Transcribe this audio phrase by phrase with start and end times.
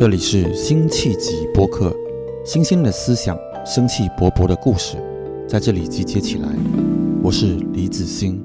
[0.00, 1.94] 这里是辛弃疾播客，
[2.42, 4.96] 新鲜的思想，生气勃勃的故事，
[5.46, 6.48] 在这里集结起来。
[7.22, 8.42] 我是李子欣。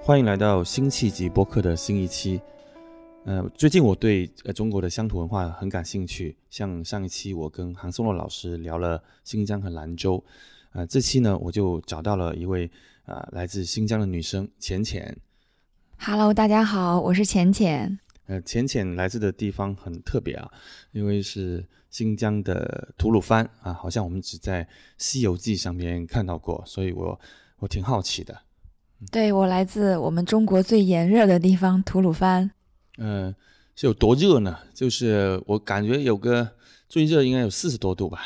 [0.00, 2.40] 欢迎来到辛弃疾播客的新一期。
[3.26, 10.24] 呃，最近我对呃中国的乡土文化很感兴趣，像上一期我跟韩松洛老师聊了新疆和兰州，
[10.72, 12.70] 呃，这期呢我就找到了一位
[13.04, 15.14] 啊来自新疆的女生浅浅。
[15.98, 17.98] Hello，大家好，我是浅浅。
[18.26, 20.50] 呃，浅浅来自的地方很特别啊，
[20.92, 24.64] 因为是新疆的吐鲁番啊，好像我们只在
[24.96, 27.20] 《西游记》上面看到过，所以我
[27.58, 28.34] 我挺好奇的。
[29.12, 32.50] 对我来自我们中国最炎热的地方吐鲁番。
[33.00, 33.34] 呃，
[33.74, 34.58] 是有多热呢？
[34.72, 36.50] 就是我感觉有个
[36.88, 38.20] 最热应该有四十多度吧。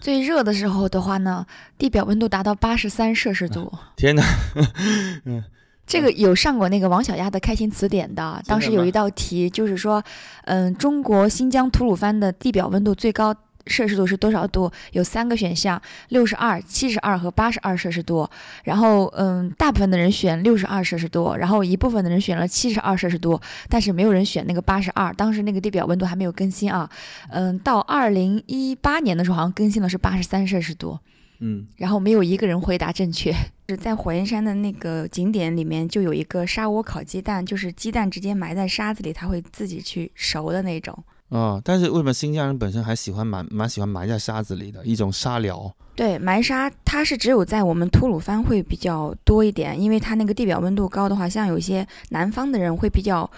[0.00, 1.44] 最热的时候的话呢，
[1.76, 3.72] 地表温度达到八十三摄氏度。
[3.96, 4.22] 天哪！
[5.84, 10.02] 这个有上过那个王小丫的开心词典的，当时有一道题就是说，
[10.44, 13.34] 嗯，中国新疆吐鲁番的地表温度最高
[13.66, 14.70] 摄氏度是多少度？
[14.92, 18.28] 有三个选项：六十二、七十二和八十二摄氏度。
[18.64, 25.12] 然后，嗯，大部分的人选六十二摄氏度，然后一部分的人选了七十二摄氏度，但是没有人选那个八十二。
[25.14, 26.88] 当时那个地表温度还没有更新啊，
[27.30, 30.98] 嗯，到二零一八年的时候好像更新的是八十三摄氏度。
[31.44, 33.34] 嗯，然后没有一个人回答正确。
[33.68, 41.02] 是 在火焰山的那个景点里面，就有一个沙窝烤鸡蛋，就是鸡蛋直接埋在沙子里，它会自己去熟的那种。
[41.32, 45.74] 哦，但是为什么新疆人本身还喜欢蛮蛮喜欢埋在沙子里的一种沙疗？
[45.96, 53.30] 对，埋沙它是只有在我们吐鲁番会比较多一点，因为它那个地表温度高的话，像有一些南方的人会比较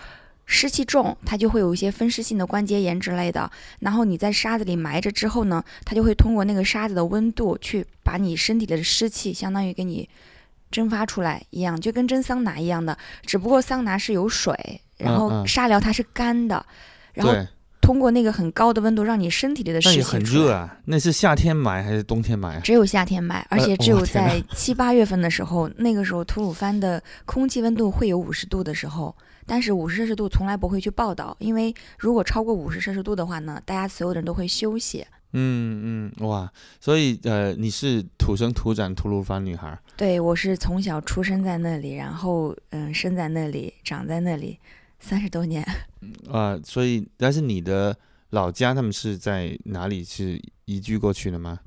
[0.45, 3.49] 湿气重，它就会有一些风湿性的关节炎之类的。
[3.79, 10.09] 然后你在沙子里埋着之后呢，它就会通过那个沙子的温度去把你身体的湿气相当于给你
[10.73, 16.67] 蒸发出来一样，就跟蒸桑拿一样的，只不过桑拿是有水，然后嗯嗯沙疗它是干的，
[17.13, 17.47] 然后对，
[17.85, 20.79] 通过那个很高的温度让你身体里的湿气那很热啊。
[20.87, 22.61] 那是夏天买还是冬天买啊？
[22.65, 35.05] 只有夏天买，而呃且只有在七八月份的时候，那个时候吐鲁番的空气温度会有五十度的时候，但是五十摄氏度从来不会去报道，因为如果超过五十摄氏度的话呢，大家所有的人都会休息。
[35.37, 44.57] 嗯嗯，哇，所以呃，你是土生土长吐鲁番女孩儿，对我是从小出生在那里，然后嗯生在那里，长在那里，
[45.05, 45.63] 三十多年。
[46.33, 47.97] 啊，所以但是你的
[48.31, 50.03] 老家他们是在哪里？
[50.03, 51.61] 是移居过去的吗？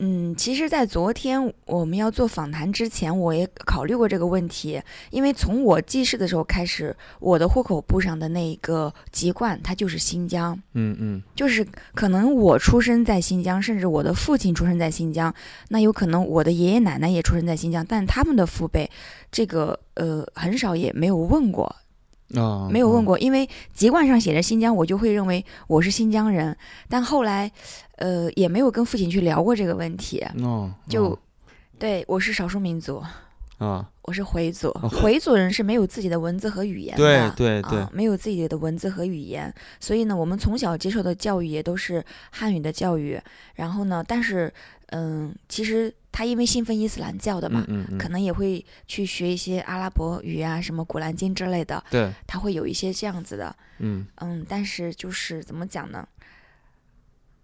[0.00, 4.80] 嗯，其实，在昨天我们要做访谈之前，我也考虑过这个问题，
[5.10, 10.54] 因为从我记事的时候开始，我的户口簿上的那个籍贯它就是新疆。
[10.74, 15.34] 嗯嗯就是可能我出生在新疆，甚至我的父亲出生在新疆，
[15.68, 18.88] 那有可能我的爷爷奶奶也出生在新疆，但他们的父辈，
[19.32, 21.74] 这个呃很少也没有问过，
[22.34, 23.14] 啊，没有问过。
[23.14, 26.56] 过，因为籍贯上写着新疆，我就会认为我是新疆人，
[26.88, 27.50] 但后来
[27.96, 31.18] 呃也没有跟父亲去聊过这个问题，哦，就、哦
[31.78, 33.00] 对我是少数民族。
[33.58, 34.68] 啊，我是回族。
[34.82, 37.78] 哦，回族人是没有自己的文字和语言的，对对对。
[37.78, 43.20] 啊，没有自己的文字和语言，所以呢，我们从小接受的教育也都是汉语的教育。
[43.54, 44.52] 然后呢，但是，
[44.90, 56.08] 嗯，其实他因为信奉伊斯兰教的嘛，嗯嗯嗯，可能也会去学一些阿拉伯语啊，什么古兰经之类的，对，他会有一些这样子的，嗯嗯，但是就是怎么讲呢？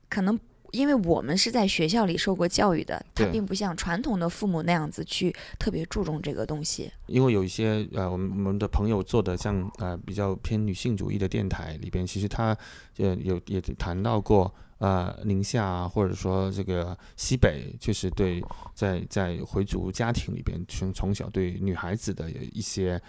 [0.08, 0.36] 可能
[0.72, 6.90] 因为我们是在学校里受过教育的，他并不像传统的父母那样子去特别注重这个东西。
[7.06, 12.58] 因为有一些呃，我们我们的朋友做的像呃比较偏女性主义的电台里边，其实他
[12.96, 18.42] 呃有也谈到过呃宁夏，或者说这个西北，就是对
[18.74, 23.00] 在在回族家庭里边，从从小对女孩子的一些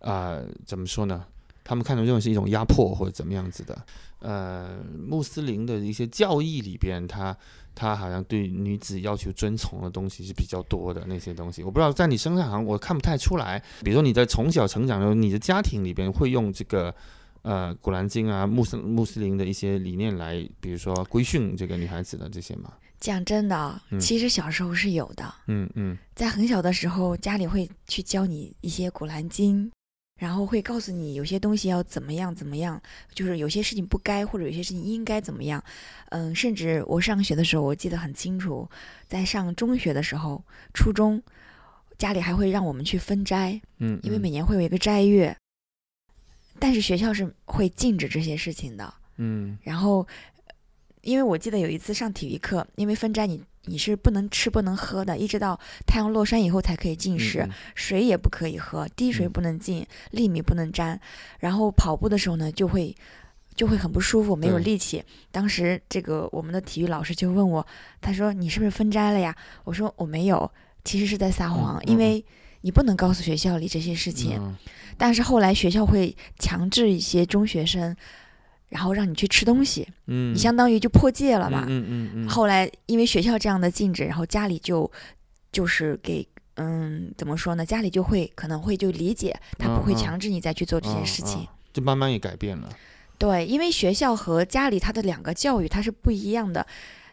[0.00, 1.24] 啊、呃怎么说呢？
[1.66, 3.86] 他们看成认为是一种压迫或者怎么样子的，
[4.18, 7.34] 呃，穆斯林的一些教义里边，他
[7.74, 13.58] 他好像对女子要求遵从的东西是比较多的那些东西，我不知道在你身上好像我看不太出来。
[13.82, 16.94] 比如说你在从小成长的时候，你的家庭里边会用这个
[17.44, 22.72] 呃古兰经啊穆斯穆斯林的一些理念来，比如说规训这个女孩子的这些吗？
[22.98, 29.70] 讲真的其实小时候是有的，嗯嗯在很小的时候，家里会去教你一些古兰经，
[30.18, 32.80] 然后会告诉你有些东西要怎么样怎么样，
[33.12, 35.62] 就是有些事情不该，或者有些事情应该怎么样。
[36.10, 38.66] 嗯，甚至我上学的时候，我记得很清楚，
[39.06, 40.42] 在上中学的时候，
[40.72, 41.22] 初中
[41.98, 45.36] 家里还会让我们去分斋，嗯，因为嗯每年会有一个斋月，
[46.58, 48.92] 但是学校是会禁止这些事情的。
[49.16, 50.06] 嗯然后
[51.02, 61.00] 因为我记得有一次上体育课，因为分斋你你是不能吃不能喝的，一直到太阳落山以后才可以进食，水也不可以喝，滴水不能进，粒米不能沾。
[61.38, 62.94] 然后跑步的时候呢，就会
[63.54, 65.02] 就会很不舒服，没有力气。
[65.30, 67.66] 当时这个我们的体育老师就问我，
[68.00, 69.34] 他说你是不是分斋了呀？
[69.64, 70.50] 我说我没有，
[70.84, 72.24] 其实是在撒谎，因为
[72.64, 74.56] 你不能告诉学校里这些事情。
[74.96, 77.94] 但是后来学校会强制一些中学生。
[78.70, 82.28] 然后让你去吃东西，嗯，你相当于就破戒了嘛，嗯嗯嗯。
[82.28, 84.90] 后来因为学校这样的禁止，然后家里就
[85.52, 87.64] 就是给，嗯，怎么说呢？
[87.64, 92.68] 家里就会可能会就理解，他不会强制你再去做这件事情，就慢慢也改变了。
[93.16, 96.66] 对，因为学校和家里他的两个教育它是不一样的，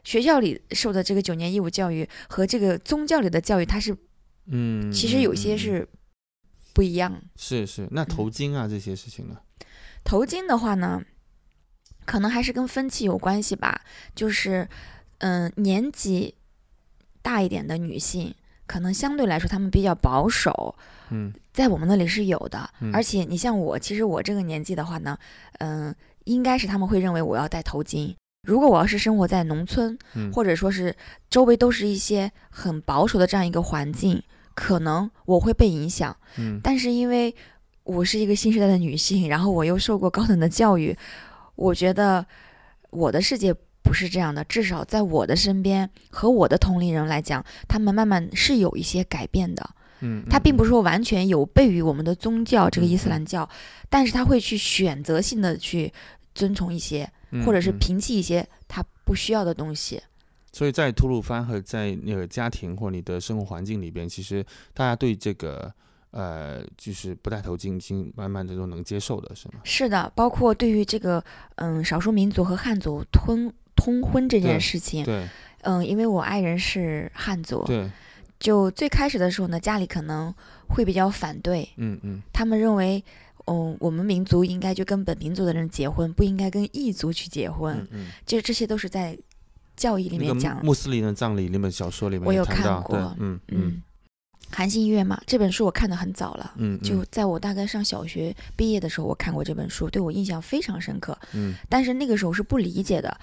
[0.04, 3.96] 学校里受的这个九年义务教育和这个宗教里的教育，它是，
[4.46, 5.88] 嗯，其实有些是
[6.74, 7.22] 不一样。
[7.36, 9.38] 是是，那头巾啊这些事情呢？
[10.04, 11.02] 头巾的话呢？
[12.04, 13.80] 可能还是跟分歧有关系吧，
[14.16, 14.68] 就是，
[15.20, 16.34] 嗯，年纪
[17.22, 18.34] 大一点的女性，
[18.66, 20.76] 可能相对来说她们比较保守，
[21.12, 25.16] 嗯，在我们那里是有的，而且你像我，其实我这个年纪的话呢，
[25.60, 28.14] 嗯，应该是他们会认为我要戴头巾。
[28.44, 29.98] 如果我要是生活在农村，
[30.34, 30.96] 或者说是
[31.30, 34.22] 周围都是一些很保守的这样一个环境，
[34.56, 37.34] 可能我会被影响，嗯，但是因为
[37.84, 40.96] 我是一个新时代的女性，然后我又受过高等的教育。
[41.56, 42.26] 我觉得
[42.90, 43.54] 我的世界
[43.84, 49.70] 不是这样的，至少在我的身边和我的同龄人来讲，他们慢慢是有一些改变的。
[50.00, 53.48] 嗯，他并不是说完全有悖于我们的宗教这个伊斯兰教，
[53.88, 55.94] 但是他会去选择性的去
[56.34, 57.08] 遵从一些，
[57.46, 60.02] 或者是摒弃一些他不需要的东西。
[60.52, 65.74] 所以在吐鲁番和在那个家庭或你的生活环境里边，其实大家对这个。
[66.14, 69.62] 呃，就是不戴头巾，已经慢慢的都能接受的是吗？
[69.64, 71.24] 是的，包括对于这个
[71.56, 75.26] 嗯少数民族和汉族通通婚这件事情，对，
[75.62, 77.90] 嗯，因为我爱人是汉族，对，
[78.42, 80.36] 就最开始的时候呢，家里可能
[80.68, 83.02] 会比较反对，嗯嗯，他们认为，
[83.52, 89.18] 嗯，我们民族应该就跟本民族的人结婚，不应该跟异族去结婚，嗯嗯，就这些都是在
[89.76, 93.82] 教义里面讲，穆斯林的葬礼那本小说里面我有看过，嗯嗯。
[94.54, 103.18] 韩信月嘛，这本书我看的很早了，嗯，就在我大概上小学毕业的时候，我看过这本书，对我印象非常深刻，嗯，但是那个时候是不理解的，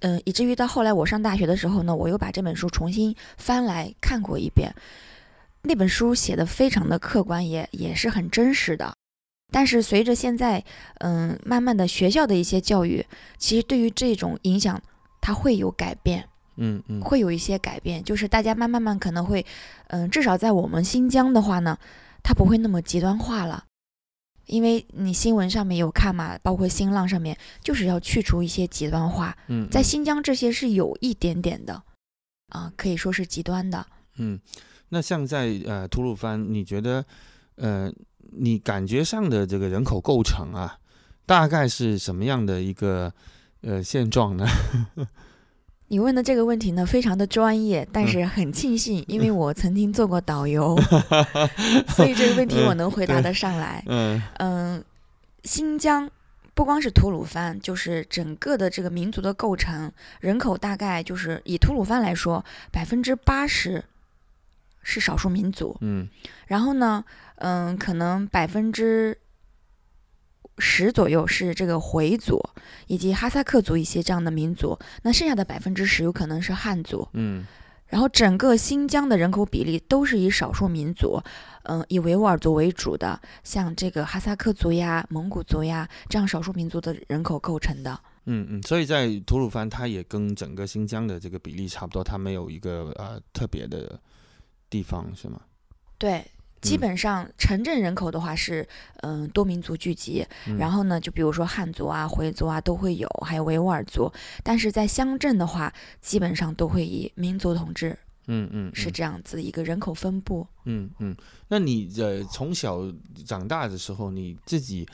[0.00, 4.74] 嗯，以至于到后来我上大学的时候呢，我又把这本书重新翻来看过一遍，
[5.62, 8.92] 那本书写的非常的客观，也也是很真实的，
[9.52, 10.64] 但是随着现在，
[10.98, 13.06] 嗯，慢慢的学校的一些教育，
[13.38, 14.82] 其实对于这种影响，
[15.20, 16.26] 它会有改变。
[16.56, 19.44] 嗯嗯，会有一些改变，就是大家慢慢慢可能会，
[19.86, 21.78] 嗯，至少在我们新疆的话呢，
[22.22, 23.64] 它不会那么极端化了，
[24.46, 29.34] 因为你新闻上面有看嘛，包括新浪上面，就是要去除一些极端化。
[29.48, 31.82] 嗯，在新疆这些是有一点点的，
[32.50, 33.86] 啊，可以说是极端的。
[34.18, 34.38] 嗯，
[34.90, 37.02] 那像在呃吐鲁番，你觉得，
[37.56, 37.90] 呃，
[38.36, 40.78] 你感觉上的这个人口构成啊，
[41.26, 43.12] 大概是什么样的一个
[43.62, 44.46] 呃现状呢？
[45.88, 50.74] 你问的这个问题呢，非常的专业，但是很庆幸， 因为我曾经做过导游，
[51.94, 53.84] 所以这个问题我能回答得上来。
[53.86, 54.84] 嗯嗯，
[55.44, 56.10] 新疆
[56.54, 63.84] 不光是吐鲁番，就是整个的这个民族的构成，人口大概就是以吐鲁番来说，百分之八十
[64.82, 65.76] 是少数民族。
[65.82, 66.08] 嗯，
[66.46, 67.04] 然后呢，
[67.42, 69.18] 嗯，可能百分之。
[70.58, 72.38] 十左右是这个回族
[72.86, 77.08] 以及哈萨克族一些这样的民族，那剩下的百分之十有可能是汉族。
[77.14, 77.44] 嗯，
[77.86, 81.18] 然后整个新疆的人口比例都是以少数民族，
[81.64, 87.98] 嗯，以维吾尔族为主的，像这个哈萨克族呀、蒙古族呀这样少数民族的人口构成的。
[88.26, 93.98] 嗯嗯，所以在吐鲁番，它也跟整个新疆的这个比例差不多，它没有一个呃特别的
[94.68, 95.40] 地方，是吗？
[95.96, 96.22] 对。
[96.62, 98.66] 基本上城镇人口的话是，
[99.02, 100.26] 嗯，多民族聚集，
[100.58, 104.10] 然后呢，就比如说汉族啊、回族啊都会有，还有维吾尔族。
[104.42, 110.46] 但是在乡镇的话，基本上都会以民族统治，嗯嗯，是这样子一个人口分布。
[110.64, 111.14] 嗯嗯，
[111.48, 112.80] 那你呃从小
[113.26, 114.88] 长大的时候，你自己。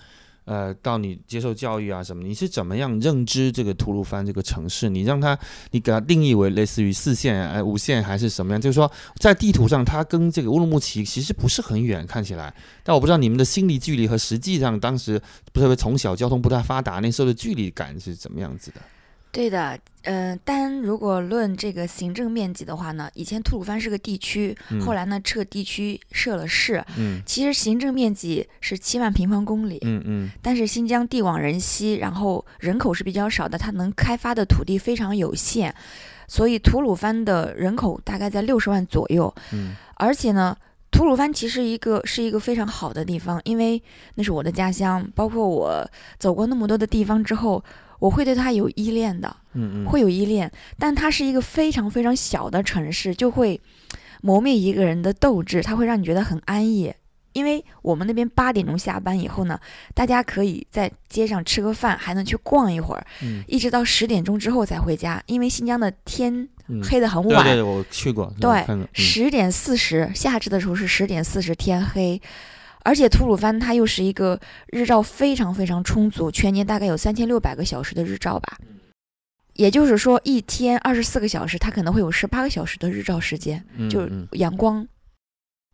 [0.49, 4.89] 呃，到你接受教育啊什么，你是怎么样认知这个吐鲁番这个城市？
[4.89, 5.39] 你让它，
[5.73, 8.59] 你给它定义为类似于四线、呃五线还是什么样？
[8.59, 12.55] 就是说，在地图上，它跟这个乌鲁木齐其实不是很远，看起来。
[12.83, 15.21] 但我不知道你们的心理距离和实际上当时，
[15.53, 18.81] 不是从小交通不太发达，那时候的距离感是怎么样子的？
[19.31, 26.83] 对的，嗯，单如果论这个行政面积的话呢，以前吐鲁番是个地区，后来呢撤地区设了市。
[26.97, 29.79] 嗯，其实行政面积是七万平方公里。
[29.83, 30.31] 嗯嗯。
[30.43, 35.73] 但是新疆地广人稀，然后人口是比较少的，它能开发的土地非常有限，
[36.27, 39.33] 所以吐鲁番的人口大概在六十万左右。
[39.53, 39.77] 嗯。
[39.97, 40.57] 而且呢，
[40.91, 43.81] 吐鲁番其实一个是一个非常好的地方，因为
[44.15, 47.63] 那是我的家乡，包括我走过那么多的地方之后。
[47.99, 53.61] 我会对他有依恋的，嗯嗯，会有依恋，但它是一个非常非常小的城市，就会
[54.23, 56.93] 磨灭一个人的斗志，它会让你觉得很安逸。
[57.35, 59.61] 因为我们那边八点钟下班以后呢，
[59.95, 65.23] 大家可以在街上吃个饭，还能去逛一会儿，嗯，一直到十点钟之后才回家。
[65.27, 66.49] 因为新疆的天
[66.83, 72.21] 黑的很晚，对对，我去过，对，十点四十，夏至的时候是十点四十天黑。
[72.85, 78.59] 而且吐鲁番它又是一个日照非常非常充足，全年大概有三千六百个小时的日照吧，
[79.55, 84.87] 也就是说一天二十四个小时，它可能会有十八个小时的日照时间，就是阳光。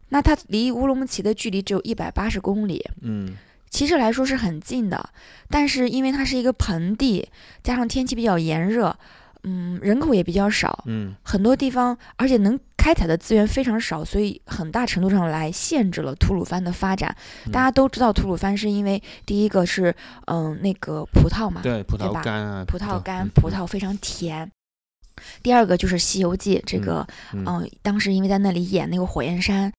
[0.08, 3.34] 那它离乌鲁木齐的距离只有一百八十公里，嗯，
[3.70, 5.11] 其实来说是很近的，
[5.49, 7.28] 但是因为它是一个盆地，
[7.62, 8.96] 加上天气比较炎热。
[9.44, 17.14] 嗯，人口也比较少，嗯，很多地方，而且能开采的资源非常少，所以很大程度上来限制了吐鲁番的发展。
[17.52, 19.94] 大家都知道吐鲁番是因为第一个是
[20.26, 24.50] 嗯那个葡萄嘛，对，葡萄干啊，葡萄干，葡萄非常甜。
[25.42, 29.70] 第二个就是《西游记》，这个嗯，当时因为在那里演那个火焰山，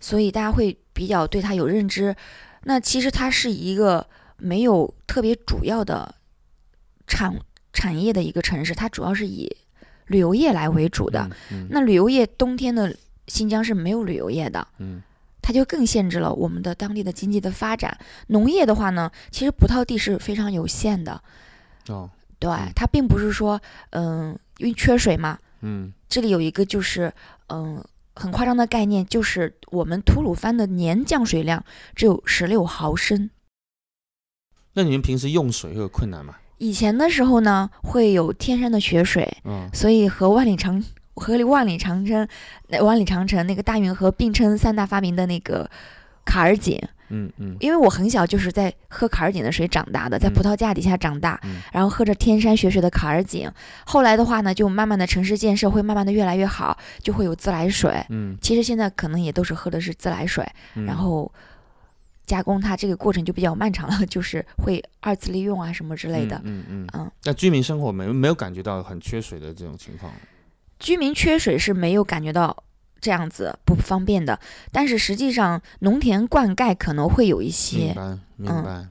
[0.00, 2.16] 所以大家会比较对它有认知。
[2.64, 4.06] 那其实它是一个
[4.38, 6.14] 没有特别主要的
[7.06, 7.38] 产。
[7.72, 9.56] 产业的一个城市，它主要是以
[10.06, 11.30] 旅游业来为主的。
[11.68, 12.96] 那旅游业冬天的
[13.28, 15.02] 新疆是没有旅游业的，嗯，
[15.40, 17.96] 它就更限制了我们的当地的经济的发展。
[18.28, 21.22] 农业的话呢，其实葡萄地是非常有限的。
[21.88, 23.60] 哦，对，它并不是说，
[23.90, 25.38] 嗯，因为缺水嘛。
[25.60, 27.12] 嗯，这里有一个就是，
[27.48, 27.84] 嗯，
[28.14, 33.30] 很夸张的概念，就是我们吐鲁番的年降水量只有十六毫升。
[34.72, 36.36] 那你们平时用水会有困难吗？
[36.60, 39.26] 以前的时候呢，会有天山的雪水，
[39.72, 40.82] 所以和万里长
[41.14, 42.28] 河里万里长城、
[42.82, 45.68] 万里长城那个大运河并称三大发明的那个
[46.26, 51.40] 卡尔井，嗯嗯，因为我很小就是在喝卡尔井的水长大的，在葡萄架底下长大，
[51.72, 53.50] 然后喝着天山雪水的卡尔井。
[53.86, 58.04] 后来的话呢，就慢慢的城市建设会慢慢的越来越好，就会有自来水。
[58.10, 60.46] 嗯，其实现在可能也都是喝的是自来水，
[60.86, 61.32] 然后。
[62.30, 66.40] 加工它这个过程就比较漫长了， 就是会二次利用啊什么之类的。
[66.44, 67.10] 嗯嗯嗯。
[67.24, 70.12] 那居民生活没没有感觉到很缺水的这种情况？
[70.78, 72.56] 居民缺水是没有感觉到
[73.00, 74.38] 这样子不方便的，
[74.70, 77.78] 但是实际上农田灌溉可能会有一些。
[77.78, 78.86] 明白明白。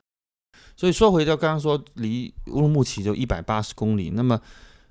[0.76, 4.38] 所以说回到刚刚说离乌鲁木齐就一百八十公里，那么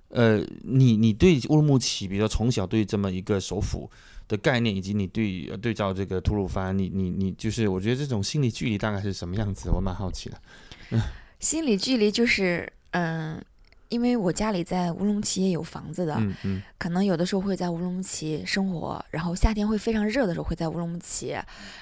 [0.09, 3.91] 呃，你你对乌鲁木齐，比如说从小对这么一个首府。
[4.29, 9.71] 的概念以及你对对照这个吐鲁番，你你你就是，我觉得这种心理距离大概是什么样子？
[9.71, 11.01] 我蛮好奇的。
[11.41, 13.43] 心理距离就是，嗯，
[13.89, 21.35] 因为我家里在乌鲁木齐也有房子的，嗯嗯，可能有的时候会在乌鲁木齐生活，然后夏天会非常热的时候会在乌鲁木齐，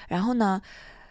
[0.07, 0.61] 然后呢，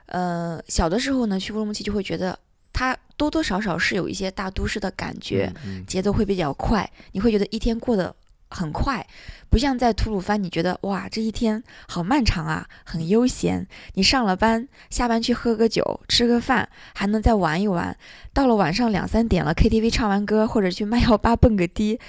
[0.06, 2.38] 呃，小的时候呢去乌鲁木齐就会觉得
[2.72, 5.52] 它多多少少是有一些大都市的感觉，
[5.86, 8.14] 节奏会比较快，你会觉得一天过得。
[8.56, 9.06] 很快，
[9.50, 13.66] 不像在吐鲁番，你觉得哇，这一天好漫长啊，很悠闲。
[13.94, 17.94] 你上了班，下班去喝个酒，吃个饭，还能再玩一玩。
[18.32, 22.00] 到了晚上两三点了，KTV 唱完歌，或者去卖药吧蹦个迪，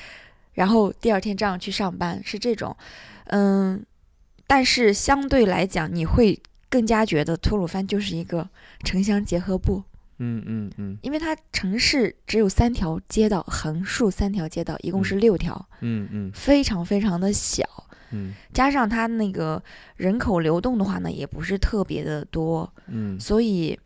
[0.53, 2.75] 然后第二天这样去上班，是这种。
[3.25, 3.85] 嗯，
[4.47, 8.47] 但是相对来讲，你会更加觉得吐鲁番就是一个
[8.85, 9.83] 城乡结合部。
[10.19, 15.69] 嗯嗯嗯，因为它城市只有三条街道，横竖三条街道，一共是六条。
[15.81, 17.63] 嗯嗯，非常非常的小。
[18.11, 19.61] 嗯，加上它那个
[19.95, 22.71] 人口流动的话呢，也不是特别的多。
[22.87, 23.79] 嗯，所以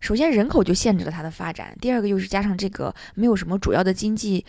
[0.00, 4.44] 首先人口就限制了它的发展，第二个又是加上这个没有什么主要的经济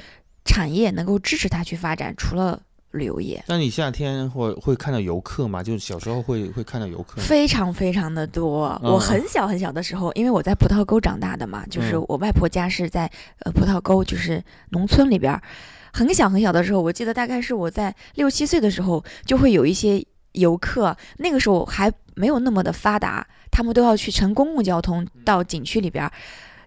[0.46, 2.62] 产业能够支持它去发展，除了。
[2.91, 5.62] 旅游业，那你夏天会会看到游客吗？
[5.62, 8.79] 就是小时候会会看到游客，非常非常的多。
[8.81, 13.10] 我很小很小的时候，因为我在葡萄沟长大的嘛，就是我外婆家是在
[13.41, 15.39] 呃葡萄沟，就是农村里边。
[15.91, 20.03] 很小很小的时候，我记得大概是我在六七岁的时候，就会有一些
[20.34, 20.96] 游客。
[21.17, 26.10] 那个时候还没有那么的发达，他们都要去乘公共交通到景区里边。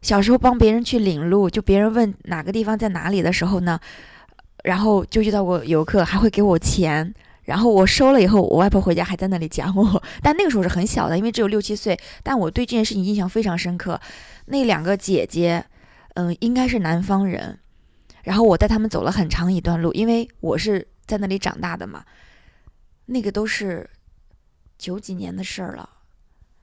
[0.03, 3.79] 小时候帮别人去领路，就别人问哪个地方在哪里的时候呢？
[4.63, 10.03] 然后就遇到过游客，还会给我钱，然后我收了以后，我外婆回家还在那里讲我。
[10.23, 11.99] 但那个时候是很小的，因为只有六七岁。
[12.23, 14.01] 但我对这件事情印象非常深刻。
[14.47, 15.65] 那两个姐姐，
[16.15, 17.59] 嗯，应该是南方人，
[18.23, 22.05] 然后我带他们走了很长一段路，因为我是在那里长大的嘛。
[23.07, 23.91] 那个都是
[24.79, 25.89] 九几年的事儿了，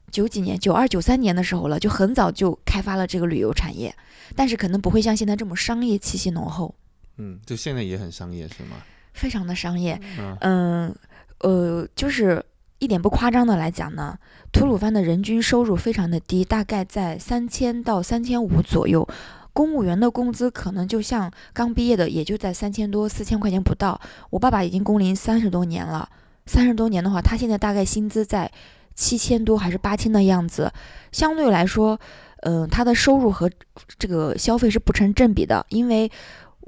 [0.09, 3.93] 九几年、九二、九三年的时候了，就很早就开发了这个旅游产业，
[4.37, 6.73] 但是可能不会像现在这么商业气息浓厚。
[7.19, 8.77] 嗯，就现在也很商业是吗？
[9.13, 9.99] 非常的商业。
[10.17, 10.95] 嗯嗯，
[11.39, 12.43] 呃，就是
[12.79, 14.17] 一点不夸张的来讲呢，
[14.51, 19.07] 吐鲁番的人均收入非常的低，大概在三千到三千五左右。
[19.51, 23.99] 公务员的工资可能就像刚毕业的，也就在三千多、四千块钱不到。
[24.29, 26.07] 我爸爸已经工龄三十多年了，
[26.45, 28.49] 三十多年的话，他现在大概薪资在
[28.95, 30.71] 七千多还是八千的样子。
[31.11, 31.99] 相对来说，
[32.43, 33.49] 嗯、他的收入和
[33.97, 36.09] 这个消费是不成正比的，因为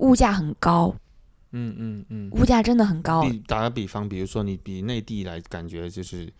[0.01, 0.93] 物价很高，
[1.51, 2.29] 嗯嗯嗯。
[2.31, 3.23] 物价真的很高。
[3.47, 6.31] 打个比方，比如说你比内地来，感觉就是，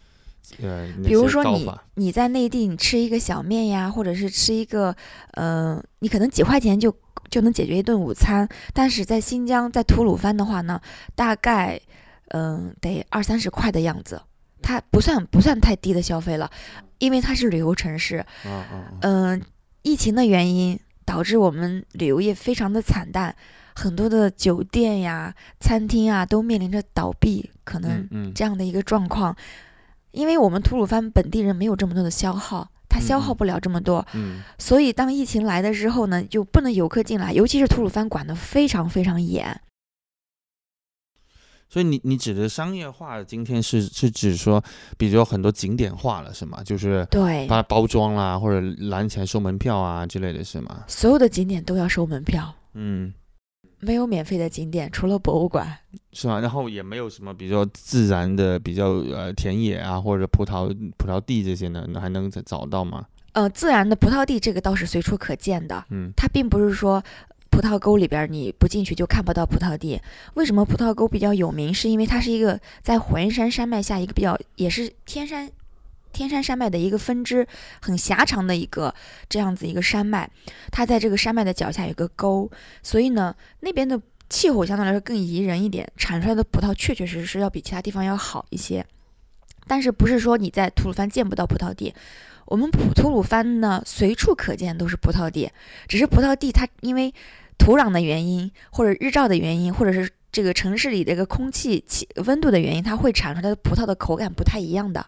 [0.62, 4.96] 呃，比如说你你在内地，你吃一个小面呀，或者是吃一个，
[5.34, 6.94] 呃，你可能几块钱就
[7.30, 10.82] 就能解决一顿午餐，但是在新疆，在吐鲁番的话呢，
[11.16, 11.80] 大概，
[12.30, 14.22] 嗯、得二三十块的样子，
[14.62, 16.50] 它不算不算太低的消费了，
[16.98, 19.42] 因为它是旅游城市，啊啊啊，嗯、
[19.84, 20.80] 疫情的原因
[21.12, 23.36] 导致我们旅游业非常的惨淡，
[23.76, 29.36] 很多的酒店呀、餐厅啊都面临着倒闭，可能这样的一个状况，
[30.12, 34.40] 因为我们吐鲁番本地人没有这么多的消耗，他消耗不了这么多，嗯。
[34.58, 39.60] 所以当疫情来的时候呢，就不能游客进来，尤其是吐鲁番管得非常非常严。
[41.72, 44.62] 所以你你指的商业化，今天是是指说，
[44.98, 46.62] 比如说很多景点化了是吗？
[46.66, 48.60] 就是对，把它包装啦，或者
[48.90, 50.84] 拦起来收门票啊之类的是吗？
[50.88, 53.14] 所有的景点都要收门票，嗯，
[53.80, 55.66] 没有免费的景点，除了博物馆。
[56.12, 56.42] 是吗？
[56.42, 63.06] 然后也没有什么，比如说自然的比较呃田野啊，或者葡萄葡萄地这些呢，还能再找到吗？
[63.32, 67.02] 呃，自然的葡萄地这个倒是随处可见的，嗯它并不是说
[67.52, 70.02] 葡萄沟里边你不进去就看不到葡萄地。
[70.36, 71.74] 为什么葡萄沟比较有名？
[71.74, 75.52] 是因为它是一个在火焰山山脉下一个比较也是天山
[76.14, 77.46] 天山山脉的一个分支，
[77.82, 78.96] 很狭长的一个
[79.30, 80.30] 这样子一个山脉。
[80.72, 82.50] 它在这个山脉的脚下有个沟，
[82.82, 88.86] 所以呢，那边的气候相对来说更宜人一点，产出来的葡萄确确实实要比其他地方要好一些。
[89.68, 91.94] 但是不是说你在吐鲁番见不到葡萄地？
[92.46, 95.50] 我们普吐鲁番呢，随处可见都是葡萄地，
[95.88, 97.14] 只是葡萄地它因为
[97.62, 105.06] 土壤的原因，或者日照的原因，或者是这个城市里的一个空气气温度的原因，它会产出来的葡萄的口感不太一样的。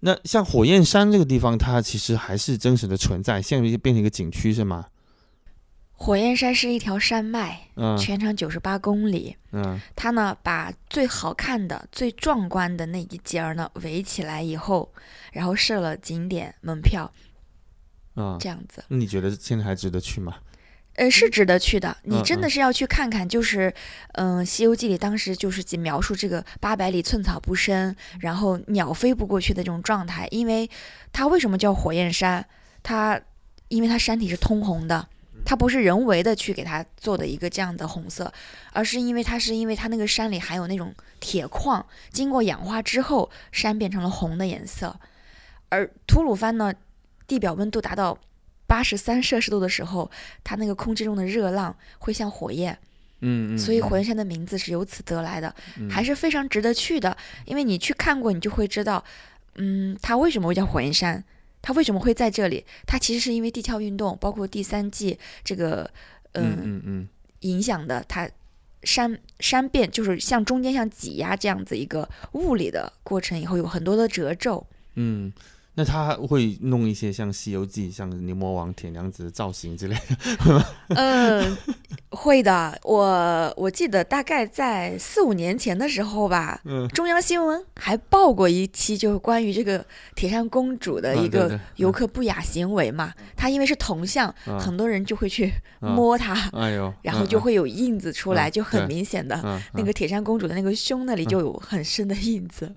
[0.00, 4.86] 那像火焰山这个地方，它其实还是真实的存在，现在变成一个景区是吗？
[5.92, 9.36] 火焰山是一条山脉，嗯全长九十八公里。
[9.52, 14.92] 嗯它呢，把最好看的、最壮观的那一节儿呢围起来以后，
[15.32, 17.10] 然后设了景点门票，
[18.14, 18.82] 啊，这样子。
[18.88, 20.34] 那你觉得现在还值得去吗？
[20.96, 21.96] 呃，是值得去的。
[22.04, 23.72] 你真的是要去看看，就是，
[24.12, 30.28] 嗯，《西游记》里当时就是仅描述这个八百里寸草不生，然后鸟飞不过去的这种状态。
[30.30, 30.68] 因为
[31.12, 32.46] 它为什么叫火焰山？
[32.82, 33.20] 它
[33.68, 35.08] 因为它山体是通红的，
[35.44, 38.32] 它不是人为的去给它做的一个这样的红色，
[38.72, 44.94] 而是因为它是因为它那个山里含有那种铁矿，经过氧化之后，山变成了红的颜色。
[45.70, 46.72] 而吐鲁番呢，
[47.26, 48.16] 地表温度达到
[48.74, 50.10] 八十三摄氏度的时候，
[50.42, 52.76] 它那个空气中的热浪会像火焰，
[53.20, 57.16] 嗯嗯，所以嗯火焰山的名字是由此得来的，嗯还是非常值得去的。
[57.44, 59.04] 因为你去看过，你就会知道，
[59.54, 61.22] 嗯，它为什么会叫火焰山，
[61.62, 62.64] 它为什么会在这里？
[62.84, 65.88] 它其实是因为地壳运动，包括第三季这个，
[66.32, 67.08] 嗯嗯，嗯嗯
[67.40, 68.28] 影响的它。
[68.82, 75.32] 山山变就是像中间像挤压这样子一个物理的过程以后，有很多的褶皱，嗯，
[75.76, 80.64] 那他会弄一些像《西游记》、像牛魔王、铁娘子的造型之类的。
[80.94, 81.56] 嗯，
[82.10, 82.78] 会的。
[82.84, 89.84] 我我记得大概在四五年前的时候吧，嗯中央新闻还报过一期，就是关于这个
[90.14, 93.12] 铁扇公主的一个游客不雅行为嘛。
[93.36, 99.40] 她因为是铜像，嗯很多人就会去嗯摸它， 哎呦，然后就会有印子出来，嗯就很明显的。
[99.44, 102.72] 嗯那个铁扇公主的那个胸那里嗯就有很深的印子，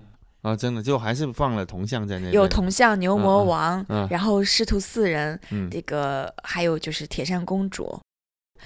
[0.48, 2.32] 啊，真的就还是放了铜像在那边。
[2.32, 8.00] 有铜像、牛魔嗯王，嗯然后师徒四人，嗯，这个还有就是铁扇公主，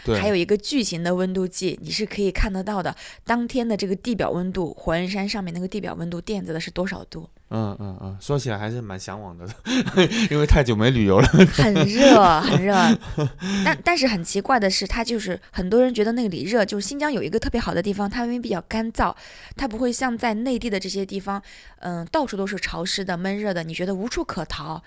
[0.04, 2.94] 对，还有一个巨型的温度计，你是可以看得到的。
[3.24, 7.28] 当天的这个地表温度，火焰山上面那个地表温度垫子的是多少度？
[7.54, 9.46] 嗯嗯嗯，说起来还是蛮向往的，
[10.30, 11.28] 因为太久没旅游了。
[11.52, 12.74] 很热，很热。
[13.62, 19.14] 但但是很奇怪的是，它就是很多人觉得那里热，就是新疆有一个特别好的地方，它因为比较干燥，
[19.54, 21.42] 它不会像在内地的这些地方，
[21.80, 24.82] 嗯，到处都是潮湿的、闷热的，你觉得无处可逃。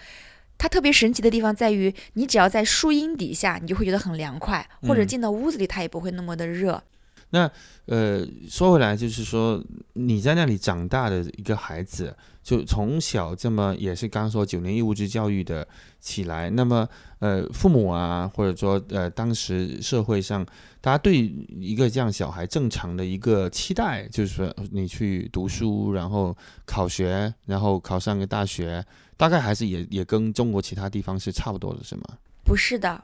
[0.58, 6.82] 它特别神奇的地方在于，你只要在树荫底下，你就会觉得很凉快，或者进到屋子里，它也不会那么的热。
[7.32, 7.50] 那
[7.88, 9.62] 呃，说回来就是说，
[9.94, 15.68] 你在那里长大的一个孩子，就从小这么也是刚说九年义务制教育的
[16.00, 16.88] 起来，那么
[17.20, 20.46] 呃，父母啊，或者说呃，当时社会上
[20.80, 21.18] 大家对
[21.60, 26.36] 一个这样小孩正常的一个期待，就是说你去读书，然后
[26.66, 28.86] 考学，然后考上个大学，
[29.18, 32.04] 大概还是也也跟中国其他地方是差不多的，是吗？
[32.46, 33.04] 不是的，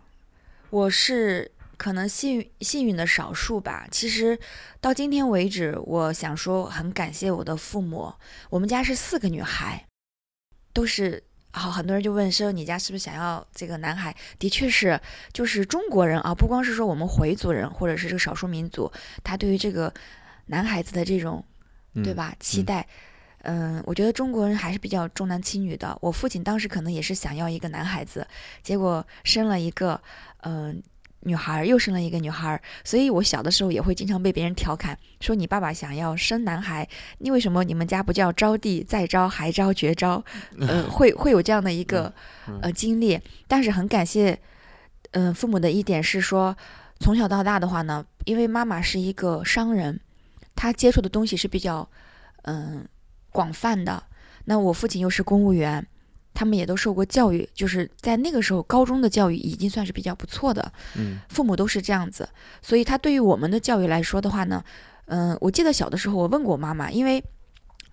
[0.70, 1.52] 我是。
[1.82, 3.88] 可能幸运幸运的少数吧。
[3.90, 4.38] 其实
[4.80, 8.14] 到今天为止，我想说很感谢我的父母。
[8.52, 9.88] 我们家是四个女孩，
[10.74, 11.72] 都是好。
[11.72, 14.16] 很多人就问说，你家是不是想要这个男孩？
[14.38, 15.02] 的确是，
[15.34, 18.92] 就是中国人啊，不光是说我们回族人或者是这个少数民族，
[19.24, 19.92] 他对于这个
[20.46, 21.44] 男孩子的这种，
[22.04, 22.36] 对吧？
[22.40, 22.88] 期待，
[23.42, 25.98] 嗯，我觉得中国人还是比较重男轻女的。
[26.00, 28.28] 我父亲当时可能也是想要一个男孩子，
[28.62, 30.00] 结果生了一个，
[30.44, 30.80] 嗯。
[31.22, 36.88] 女孩又生了一个女孩，所以我小的时候也会经常被别人调侃说：“你爸爸想要生男孩，
[37.20, 40.24] 你为什么你们家不叫招娣再招还招绝招？”
[40.60, 42.12] 呃，会会有这样的一个
[42.62, 43.20] 呃经历。
[43.48, 44.40] 但是很感谢，
[45.12, 46.58] 嗯，父母的一点是说，
[47.00, 50.00] 从小到大的话呢，因为妈妈是一个商人，
[50.56, 51.88] 她接触的东西是比较
[52.44, 52.88] 嗯
[53.32, 54.04] 广泛的。
[54.46, 55.86] 那我父亲又是公务员。
[56.34, 60.72] 他们也都受过教育，就是在那个时候，高中的教育已经算是比较不错的。
[60.96, 62.28] 嗯，父母都是这样子，
[62.62, 64.64] 所以他对于我们的教育来说的话呢，
[65.06, 67.24] 嗯，我记得小的时候我问过我妈妈，因为。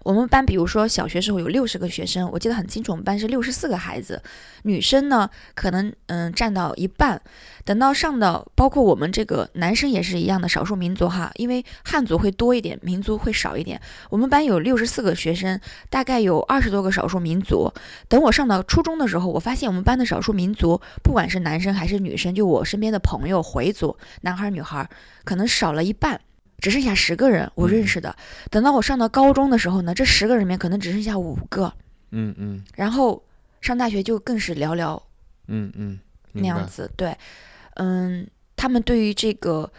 [0.04, 4.22] 我们班，比如说小学时候有六十个学生，我记得很清楚，我们班是六十四个孩子，
[4.62, 7.20] 女生呢可能嗯占到一半。
[7.64, 13.78] 等到上到包括我们这个男生也是一样的少数民族哈，因为汉族会多一点，民族会少一点。
[14.08, 17.70] 我们班有六十四个学生，大概有二十多个少数民族。
[18.08, 24.88] 等我上到初中的时候，我发现我们班的少数民族，不管是男生还是女生，就我身边的朋友回族，男孩女孩，
[25.24, 26.18] 可能少了一半。
[26.58, 28.14] 只剩下十个人我认识的，
[28.50, 31.72] 等到我上到高中的时候呢，这十个人里面可能只剩下五个，
[32.10, 33.22] 嗯嗯，然后
[33.60, 35.00] 上大学就更是寥寥，
[35.46, 35.98] 嗯嗯，
[36.32, 37.16] 那样子，对，
[37.74, 39.70] 嗯，他们对于这个。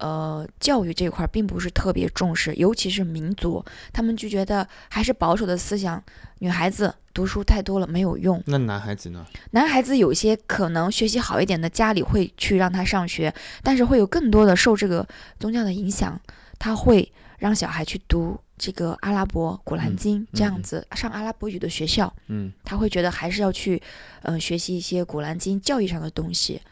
[0.00, 6.02] 呃，教育这块并不是特别重视，尤其是民族，他们就觉得还是保守的思想，
[6.38, 8.42] 女孩子读书太多了没有用。
[8.46, 9.26] 那男孩子呢？
[9.50, 13.32] 男孩子有些可能学习好一点的，家里会去让他上学，
[13.62, 15.06] 但是会有更多的受这个
[15.38, 16.18] 宗教的影响，
[16.58, 22.10] 他会让小孩去读这个阿拉伯古兰经这样子，上阿拉伯语的学校。
[22.28, 23.82] 嗯，他会觉得还是要去，
[24.22, 26.62] 呃，学习一些古兰经教育上的东西。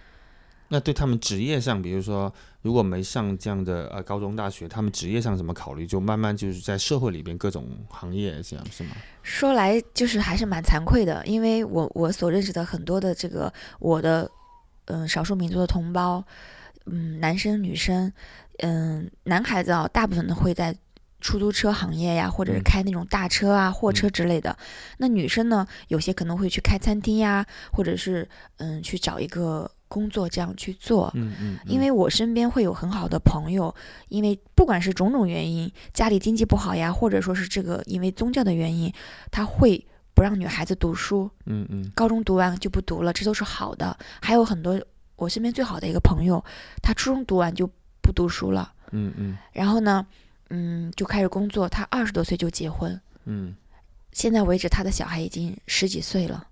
[0.71, 5.87] 那对他们职业上，比如说，如果没上这样的呃高中大学，他们职业上怎么考虑？
[5.87, 8.91] 就慢慢就是在社会里边各种行业这样是吗？
[9.23, 14.31] 说来就是还是蛮惭愧的，因为我我所认识的很多的这个我的
[14.85, 16.23] 嗯少数民族的同胞，
[16.85, 18.13] 嗯男生女生，
[18.59, 20.77] 嗯男孩子啊，大部分都会在
[21.23, 24.55] 出租车行业呀，或者是开那种大车啊货车之类的。
[24.99, 28.29] 那女生呢，有些可能会去开餐厅呀，或者是
[28.59, 29.71] 嗯去找一个。
[29.89, 33.75] 工作这样去做，嗯嗯，因为我身边会有很好的朋友，
[34.09, 38.93] 因为不管是种种原因，家里经济不好呀，或者说是这个因为宗教的原因，
[39.31, 43.97] 他会不让女孩子读书，嗯嗯，高中读完就不读了，这都是好的。
[44.21, 44.81] 还有很多
[45.17, 46.45] 我身边最好的一个朋友，
[46.83, 47.67] 他初中读完就
[48.03, 50.07] 不读书了，嗯嗯，然后呢，
[50.51, 53.55] 嗯，就开始工作，他二十多岁就结婚，嗯，
[54.13, 56.47] 现在为止他的小孩已经十几岁了。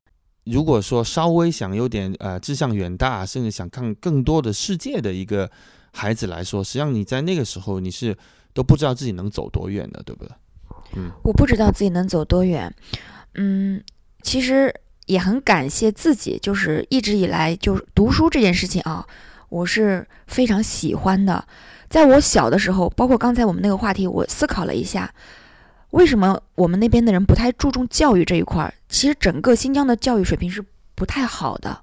[0.46, 5.50] 如果说稍微想有点呃志向远大，甚至想看更多的世界的一个
[5.92, 8.16] 孩子来说，实际上你在那个时候你是
[8.54, 10.32] 都不知道自己能走多远的，对不对？
[10.94, 12.72] 嗯，我不知道自己能走多远。
[13.34, 13.82] 嗯，
[14.22, 14.72] 其实
[15.06, 19.04] 也很感谢自己，就是一直以来就读书这件事情啊，
[19.48, 21.44] 我是非常喜欢的。
[21.90, 25.12] 在我小的时候，包括刚才我们那个话题，我思考了一下。
[25.90, 28.72] 为什么我们那边的人不太注重教育这一块？
[28.88, 30.62] 其实整个新疆的教育水平是
[30.94, 31.80] 不太好的，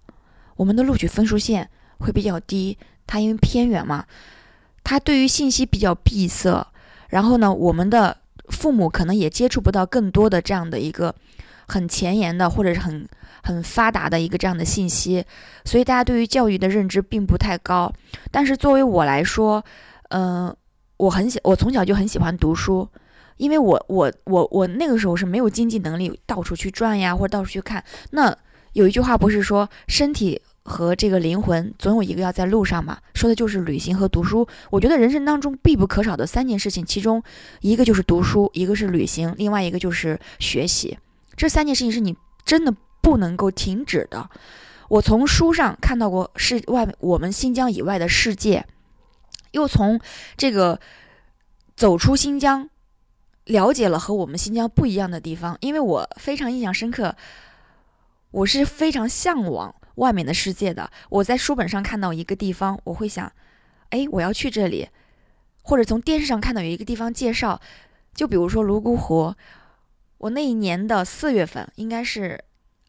[0.55, 2.77] 我们的录取分数线会比较低。
[3.07, 4.05] 它因为偏远嘛，
[4.83, 6.65] 它对于信息比较闭塞。
[7.09, 8.15] 然后呢，我们的
[8.49, 11.13] 父母可能也接触不到更多的这样的一个
[11.67, 13.07] 很前沿的或者是很
[13.43, 15.23] 很发达的一个这样的信息，
[15.65, 17.91] 所以大家对于教育的认知并不太高。
[18.31, 19.63] 但是作为我来说，
[20.09, 20.55] 嗯，
[20.97, 22.87] 我很喜，我从小就很喜欢读书。
[23.43, 27.84] 因为我我我我那个时候是没有经济能力到处去转呀，或者到处去看。
[28.12, 28.34] 那
[28.71, 32.97] 有一句话不是说身体和这个灵魂总有一个要在路上嘛？
[33.13, 34.47] 说的就是旅行和读书。
[34.69, 37.21] 我觉得人生当中必不可少的三件事情，其中
[37.60, 40.97] 一个就是读书，一个是旅行，另外一个就是学习。
[41.36, 44.29] 这三件事情是你真的不能够停止的。
[44.88, 48.65] 我从书上看到过世外我们新疆以外的世界，
[49.51, 49.99] 又从
[50.38, 50.79] 这个
[51.75, 52.69] 走出新疆，
[53.45, 55.58] 了解了和我们新疆不一样的地方。
[55.62, 57.15] 因为我非常印象深刻，
[58.32, 60.89] 我是非常向往外面的世界的。
[61.10, 63.32] 我在书本上看到一个地方，我会想，
[63.89, 64.89] 哎，我要去这里，
[65.62, 67.62] 或者从电视上看到有一个地方介绍，
[68.13, 69.34] 就比如说泸沽湖。
[70.19, 72.41] 我那一年的四月份，应该是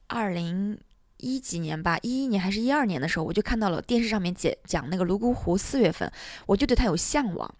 [0.07, 0.79] 二零
[1.17, 6.09] 一几年吧，一一年还是一二年的时候，我就看到了电视上面讲讲那个泸沽湖四月份，
[6.47, 7.55] 我就对它有向往，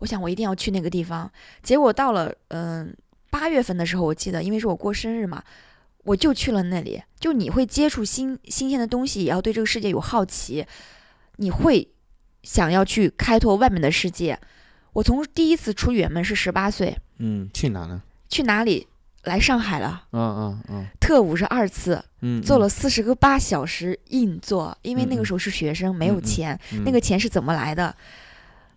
[0.00, 1.30] 我想我一定要去那个地方。
[1.62, 2.94] 结果到了嗯
[3.30, 5.42] 八月份的时候，我记得因为是我过生日嘛，
[6.02, 7.00] 我就去了那里。
[7.18, 10.66] 就你会接触新新鲜的东西，也要对这个世界有好奇，
[11.36, 11.88] 你会
[12.42, 14.38] 想要去开拓外面的世界。
[14.94, 18.02] 我从第一次出远门是十八岁，嗯，去哪呢？
[18.28, 18.88] 去哪里？
[19.24, 27.94] 来上海了，嗯嗯嗯，特五十二次，嗯，坐了四十个八小时硬座，因为那个时候是学生，没有钱，那个钱是怎么来的？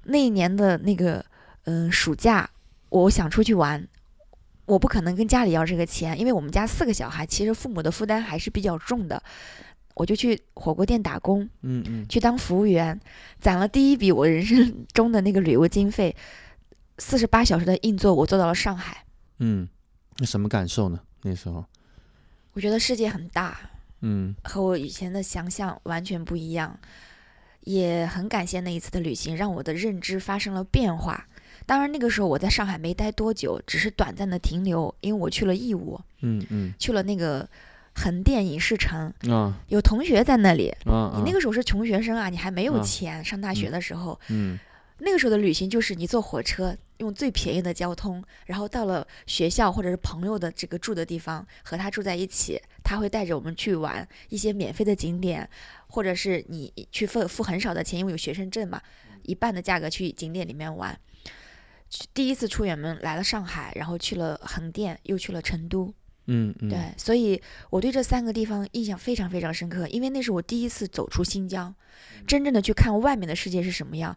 [0.06, 1.26] 那一年的那个
[1.66, 2.50] 嗯暑假，
[2.90, 3.88] 我想出去玩，
[4.66, 9.22] 我不可能跟家里要这个钱，因为我们家四个小孩，其实父母的负担还是比较重的，
[9.96, 13.00] 我就去火锅店打工，嗯嗯，去当服务员，
[13.40, 16.16] 攒了第一笔我人生 中的那个旅游经费，
[16.98, 19.06] 四十八小时的硬座，我坐到了上海，
[19.40, 19.68] 嗯。
[20.20, 21.00] 那什么感受呢？
[21.24, 21.66] 那时候，
[22.54, 23.58] 我觉得世界很大，
[24.02, 26.80] 嗯，和我以前的想象完全不一样，
[27.64, 31.28] 也很感谢那一次的旅行，让我的认知发生了变化。
[31.66, 37.48] 当然，那个时候我在上海没待多久，只是短暂的停留，因为我去了义乌，嗯嗯，去了那个
[37.96, 44.60] 横店影视城，啊，有同学在那里，啊，你那个时候是穷学生啊，你还没有钱，上大学的时候，嗯。
[45.00, 55.48] 那个时候的旅行就是你坐火车，用最便宜的交通，然后到了学校或者是朋友的这个住的地方，和他住在一起，他会带着我们去玩一些免费的景点，
[55.88, 58.82] 或者是你去付付很少的钱，因为有学生证嘛，
[59.24, 60.98] 一半的价格去景点里面玩。
[62.14, 65.94] 第一次出远门来了上海，然后去了横店，又去了成都，
[66.26, 67.40] 嗯嗯，对，所以
[67.70, 71.76] 我对这三个地方印象非常非常深刻，因为那是我第一次走出新疆，
[72.26, 74.16] 真正的去看外面的世界是什么样。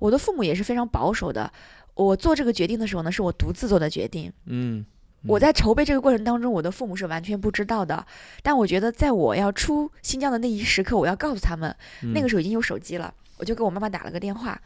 [0.00, 1.52] 我的父母也是非常保守的。
[1.94, 4.32] 我做这个决定的时候呢，是我独自做的决定。
[4.46, 4.84] 嗯，
[5.26, 8.04] 我在筹备这个过程当中，我的父母是完全不知道的。
[8.42, 11.74] 但我觉得，在我要出新疆的那一时刻，我要告诉他们，
[12.14, 14.60] 那个时候已经有手机了，我就给我妈妈打了个电话，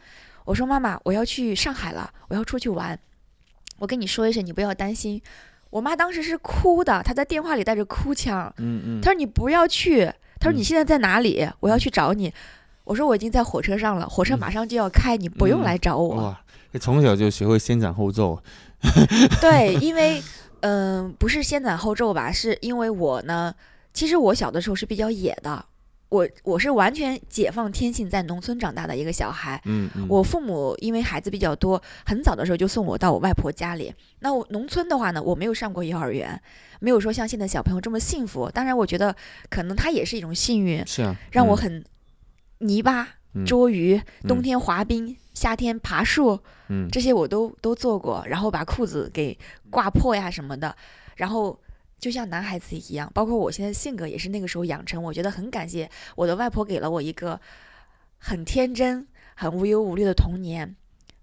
[0.45, 2.97] 我说：“妈妈，我要去上海了，我要出去玩。
[3.79, 5.21] 我跟你说一声，你不要担心。”
[5.69, 8.51] 我妈当时是哭的，她在电话里带着哭腔。
[8.57, 10.05] 嗯嗯，她说：“你不要去。”
[10.39, 11.47] 她说：“你现在在哪里？
[11.59, 12.33] 我要去找你。”
[12.85, 16.15] 我说我已经在火车上了，火车马上就要开，你不用来找我。
[16.15, 16.41] 哇，
[16.77, 18.41] 从小就学会先斩后奏。
[19.41, 20.21] 对，因为
[20.61, 22.31] 嗯，不是先斩后奏吧？
[22.31, 23.53] 是因为我呢，
[23.93, 25.65] 其实我小的时候是比较野的，
[26.09, 29.61] 我我是完全解放天性，在农村长大的一个小孩。
[29.65, 30.05] 嗯嗯。
[30.07, 33.93] 我父母因为孩子比较多，很早的时候就送我到我外婆家里。
[34.19, 36.39] 那我农村的话呢，我没有上过幼儿园，
[36.79, 38.49] 没有说像现在小朋友这么幸福。
[38.49, 39.15] 当然，我觉得
[39.49, 41.83] 可能他也是一种幸运，是啊，让我很。
[42.59, 43.07] 泥巴
[43.45, 48.23] 捉鱼，冬天滑冰，夏天爬树，嗯，这些我都都做过。
[48.27, 49.37] 然后把裤子给
[49.69, 50.75] 挂破呀什么的，
[51.15, 51.59] 然后
[51.99, 53.11] 就像男孩子一样。
[53.13, 55.01] 包括我现在性格也是那个时候养成。
[55.01, 57.39] 我觉得很感谢我的外婆给了我一个
[58.17, 60.75] 很天真、很无忧无虑的童年。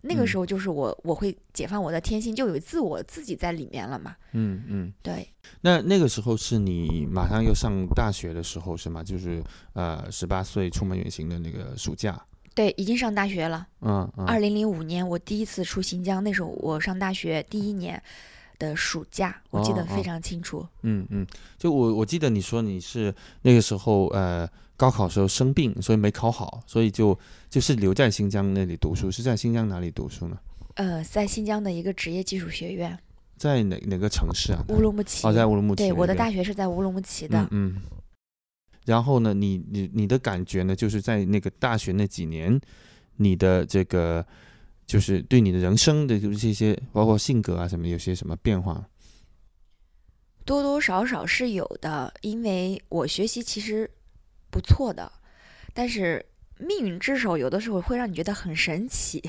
[0.06, 4.14] 那个时候就是我，我会解放我的天性，就有自我自己在里面了嘛。
[4.32, 5.26] 嗯嗯，对。
[5.62, 9.02] 那那个时候是你马上要上大学的时候是吗？
[9.02, 12.22] 就是呃十八岁出门远行的那个暑假。
[12.54, 13.66] 对，已经上大学了。
[13.80, 14.26] 嗯嗯。
[14.26, 18.00] 二零零五年我第一次出新疆，那时候我上大学第一年
[18.58, 20.66] 的暑假，我记得非常清楚。
[20.82, 24.46] 嗯嗯，就我我记得你说你是那个时候呃。
[24.76, 27.16] 高考时候生病，所以没考好，所以就
[27.48, 29.10] 就是留在新疆那里读书。
[29.10, 30.36] 是在新疆哪里读书呢？
[30.74, 32.98] 呃，在新疆的一个职业技术学院。
[33.36, 34.64] 在哪哪个城市啊？
[34.68, 35.24] 乌鲁木齐。
[35.26, 35.84] 哦，在乌鲁木齐。
[35.84, 37.46] 对，我的大学是在乌鲁木齐的。
[37.52, 37.80] 嗯。
[38.84, 40.74] 然后呢，你你你的感觉呢？
[40.74, 42.60] 就是在那个大学那几年，
[43.16, 44.26] 你的这个
[44.84, 48.84] 就是对你的人生的就是这些，包括性格啊什么，有些什么变化？
[50.44, 53.88] 多多少少是有的，因为我学习其实。
[54.54, 55.10] 不错的，
[55.72, 56.24] 但是
[56.58, 59.20] 命运之手有的时候会让你觉得很神奇。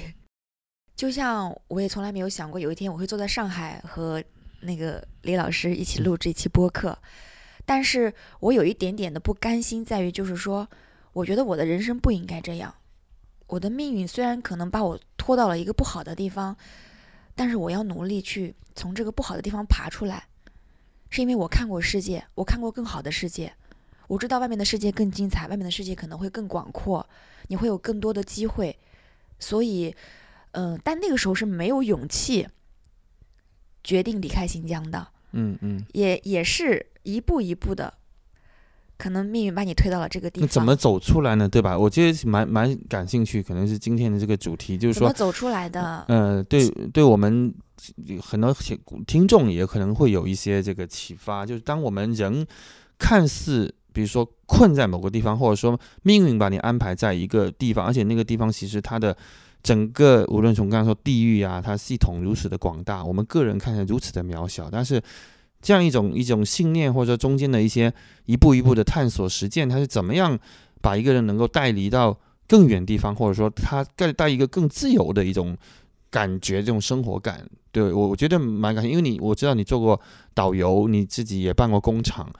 [0.96, 4.24] 就像我也从来没有想过有一天我会坐在上海和
[4.62, 6.96] 那个李老师一起录这期播客，
[7.66, 10.70] 但是我有一点点的不甘心，在于就是说，
[11.12, 12.76] 我觉得我的人生不应该这样。
[13.48, 16.56] 我的命运虽然可能把我拖到了一个不好的地方，
[17.34, 20.28] 但是我要努力去从这个不好的地方爬出来。
[21.10, 23.52] 是因为我看过世界，我看过更好的世界，
[24.08, 27.08] 我知道外面的世界更精彩，外面的世界可能会更广阔，
[27.48, 28.78] 你会有更多的机会，
[29.40, 29.96] 所以，
[30.52, 32.48] 嗯，但那个时候是没有勇气
[33.84, 37.94] 决定离开新疆的，嗯嗯，也也是一步一步的。
[38.98, 41.50] 可能命运把你推到了这个地方，怎么走出来呢？
[41.50, 41.78] 对吧？
[41.78, 46.06] 我觉得蛮蛮感兴趣，可能是今天的这个主题，就是说怎么走出来的。
[46.08, 47.54] 呃，对，对我们
[48.22, 48.56] 很多
[49.06, 52.48] 听众也可能会有一些这个启发，就是当我们人
[52.98, 59.16] 看似比如说困在某个地方，或者说命运把你安排在一个地方，而且那个地方其实它的
[59.64, 65.02] 整个无论从刚才说地域啊，它系统如此的广大，我们个人看起来如此的渺小，但是。
[65.62, 67.92] 这样一种一种信念，或者说中间的一些
[68.26, 70.38] 一步一步的探索实践，它是怎么样
[70.80, 72.16] 把一个人能够带离到
[72.48, 75.58] 更远地方，或者说他带带一个更自由的一种
[76.12, 80.00] 感觉，这种生活感，对我我觉得蛮感，因为你我知道你做过
[80.36, 82.32] 导游，你自己也办过工厂，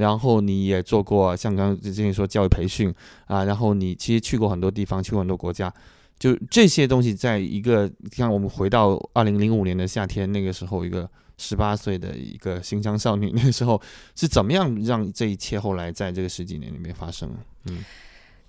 [0.00, 2.92] 然后你也做过像刚刚之前说教育培训
[3.26, 5.72] 啊，然后你其实去过很多地方，去过很多国家，
[6.18, 11.08] 就这些东西，在一个像我们回到二零零五年的夏天，那个时候一个。
[11.42, 13.80] 十八岁的一个新疆少女，那个时候
[14.14, 17.30] 是怎么样让这一切后来在这个十几年里面发生？
[17.64, 17.82] 嗯，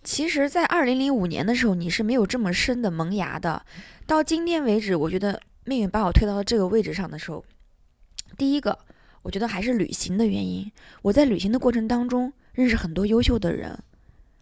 [0.03, 3.65] 其实，在二零零五年的时候，你是没有这么深的萌芽的。
[4.05, 7.41] 到今天为止，我觉得命运把我推到了这个位置上的时候，
[8.37, 8.77] 第一个，
[9.21, 10.71] 我觉得还是旅行的原因。
[11.01, 13.77] 我在旅行的过程当中认识很多优秀的人，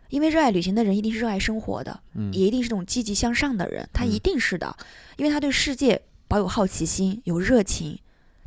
[0.09, 4.75] 因为热爱旅行的人一定是热爱生活的，嗯，也一定是这种积极向上的人，他一定是的，
[5.17, 7.99] 因为他对世界保有好奇心，有热情。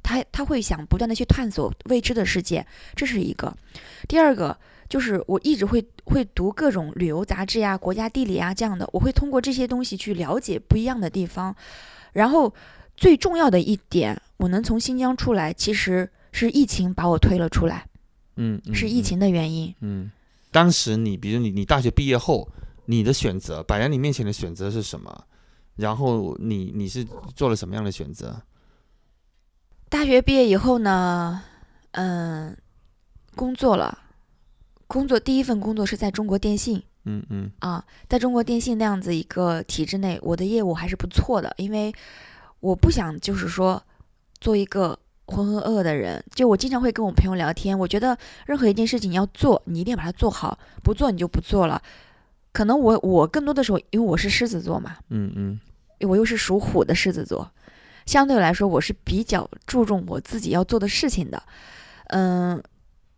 [0.05, 2.67] 他他会想不断的去探索未知的世界，
[2.97, 3.57] 这是一个。
[4.09, 11.55] 第二个就是我一直会会读各种旅游杂志呀、国家地理啊这样的，我会通过这些东西去了解不一样的地方。
[12.15, 12.53] 然后
[12.97, 17.87] 最重要的一点，我能从新疆出来，其实是疫情把我推了出来。
[18.37, 19.73] 嗯，是疫情的原因。
[19.81, 20.11] 嗯，
[20.51, 22.49] 当时你比如你你大学毕业后，
[22.87, 25.25] 你的选择摆在你面前的选择是什么？
[25.77, 28.43] 然后你你是做了什么样的选择？
[29.89, 31.43] 大学毕业以后呢，
[31.93, 32.57] 嗯，
[33.35, 33.99] 工作了，
[34.87, 41.93] 工作第一份工作是在中国电信，嗯嗯，啊，在中国电信那样子一个体制内，我的业务还是不错的，因为
[42.61, 43.83] 我不想就是说
[44.41, 51.81] 做一个浑浑噩噩的人，就我经常会跟我朋友聊天，我觉得任何一件事情要做，你一定要把它做好，不做你就不做了。
[52.53, 55.61] 可能我我更多的时候，因为我是狮子座嘛，嗯嗯，
[56.01, 57.51] 我又是属虎的狮子座。
[58.05, 61.43] 相对来说，我是比较注重我自己要做的事情的，
[62.09, 62.63] 嗯，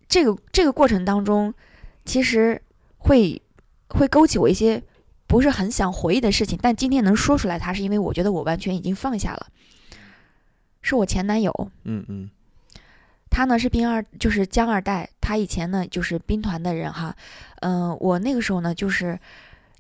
[0.07, 1.53] 这个这个过程当中，
[2.05, 2.61] 其实
[2.99, 3.41] 会
[3.89, 4.83] 会勾起我一些
[5.27, 9.47] 不是很想回忆的事情，但今天能说出来，它是因为我觉得我完全已经放下了，
[10.85, 11.51] 是我前男友，
[11.85, 12.31] 嗯嗯，
[13.31, 17.17] 他呢是兵二，就是江二代，他以前呢就是兵团的人哈，
[17.61, 19.19] 嗯，我那个时候呢就是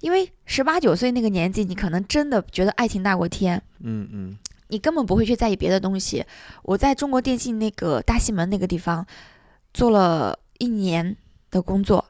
[0.00, 4.38] 因为十八九岁那个年纪，你可能真的觉得爱情大过天，嗯嗯。
[4.68, 6.24] 你根本不会去在意别的东西。
[6.62, 9.06] 我在中国电信那个大西门那个地方
[9.74, 11.14] 做了一年
[11.50, 12.02] 的工作，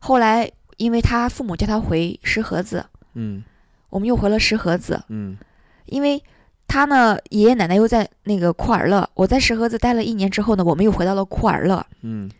[0.00, 3.44] 后来因为他父母叫他回石河子，嗯，
[3.90, 5.36] 我们又回了石河子，嗯，
[5.84, 6.20] 因为
[6.68, 12.30] 他呢爷爷奶奶又在那个库尔勒，我在石河子待了一年之后呢，我们又回到了库尔勒，嗯，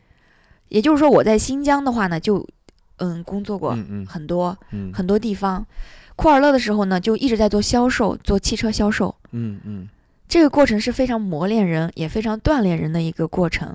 [0.69, 2.47] 也就是说我在新疆的话呢，就
[2.99, 4.57] 嗯工作过很多
[4.93, 5.67] 很多地方。
[6.15, 9.15] 库尔勒的时候呢，就一直在做销售，做汽车销售。
[9.31, 9.89] 嗯嗯，
[10.29, 13.75] 这个过程是非常磨练人，也非常锻炼人的一个过程。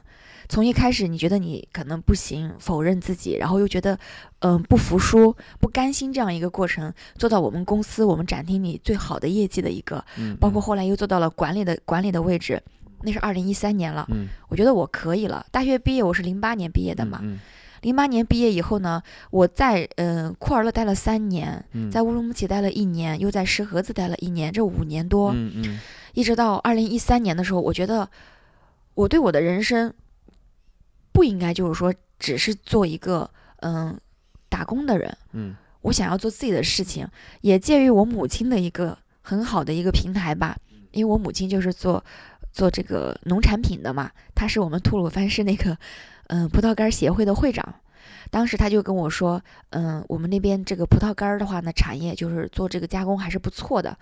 [0.49, 3.97] 从一开始你觉得你可能不行，否认自己，然后又觉得
[4.39, 10.03] 嗯不服输、不甘心这样一个过程，做到我们公司我们展厅里最好的业绩的一个，
[10.39, 12.62] 包括后来又做到了管理的管理的位置，
[13.01, 14.06] 那是二零一三年了。
[14.10, 15.45] 嗯，我觉得我可以了。
[15.51, 17.21] 大学毕业我是零八年毕业的嘛。
[17.82, 25.36] 零八年毕业以后呢，我在嗯库尔勒待了三年，在乌鲁木齐待了一年，又在石河子待了一年，这五年多，
[26.13, 28.08] 一直到二零一三年的时候，我觉得
[28.93, 29.93] 我对我的人生
[31.13, 33.97] 不应该就是说只是做一个嗯
[34.49, 37.08] 打工的人，嗯，我想要做自己的事情，
[37.41, 40.58] 也介于我母亲的一个很好的一个平台吧，
[40.91, 42.04] 因为我母亲就是做
[42.52, 45.78] 做这个农产品的嘛，她是我们吐鲁番市那个。
[46.28, 47.76] 嗯，葡萄干协会的会长，
[48.32, 53.95] 当时他就跟我说，嗯，我们那边这个葡萄干儿的话呢，产业就是做这个加工还是不错的。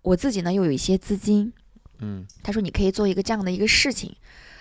[0.00, 1.52] 我自己呢又有一些资金，
[1.98, 4.16] 嗯，他说你可以做一个这样的一个事情。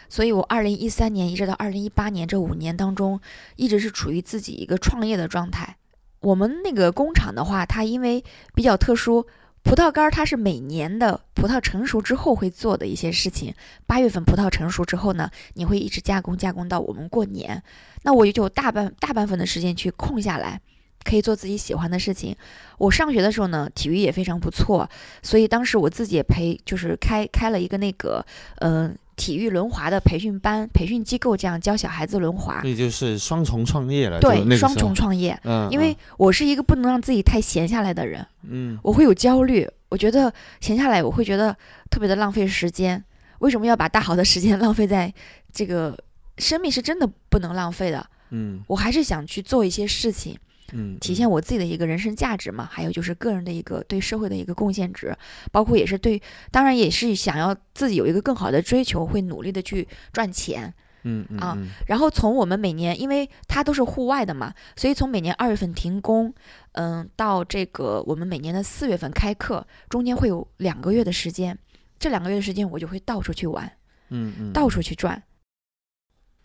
[0.10, 3.20] 所以我二零一三年一直到二零一八年这五年当中，
[3.56, 5.78] 一直是处于自己一个创业的状态。
[6.22, 8.24] 我们那个工厂的话，它因为
[8.56, 9.28] 比较特殊，
[9.62, 13.54] 葡萄干它是每年的葡萄成熟之后会做的一些事情。
[13.86, 17.62] 八月份葡萄成熟之后呢，你会一直加工加工到我们过年。
[18.04, 20.60] 那我就有大半大半分的时间去空下来，
[21.04, 22.36] 可以做自己喜欢的事情。
[22.80, 24.90] 我上学的时候呢，体育也非常不错，
[25.22, 28.26] 所以当时我自己也培就是开开了一个那个
[28.62, 28.98] 嗯。
[29.16, 34.20] 体育轮滑的培训班、培训机构，这样教小孩子轮滑，也就是双重创业了。
[34.20, 35.40] 对，双重创业。
[35.44, 38.26] 嗯，因为我是一个不能让自己太闲下来的人。
[38.44, 41.56] 嗯，我会有焦虑，我觉得闲下来我会觉得
[41.90, 43.04] 特别的浪费时间。
[43.40, 45.14] 为什么要把大好的时间浪费在
[45.52, 45.98] 这个？
[46.38, 48.06] 生命是真的不能浪费的。
[48.32, 50.38] 嗯，我还是想去做一些事情。
[50.74, 55.16] 嗯，体现我自己的一个人生价值嘛，还有就是个人的一个对社会的一个贡献值，
[55.52, 60.74] 包括也是对，当然也是想要自己有一个更好的追求，会努力的去赚钱。
[61.08, 61.56] 嗯啊，
[61.86, 66.34] 然后从我们每年，因为它都是户外的嘛，所以从每年二月份停工，
[66.72, 71.56] 嗯，到这个我们每年的四月份开课，中间会有两个月的时间，
[72.00, 73.72] 这两个月的时间我就会到处去玩，
[74.10, 75.22] 嗯嗯，到处去转。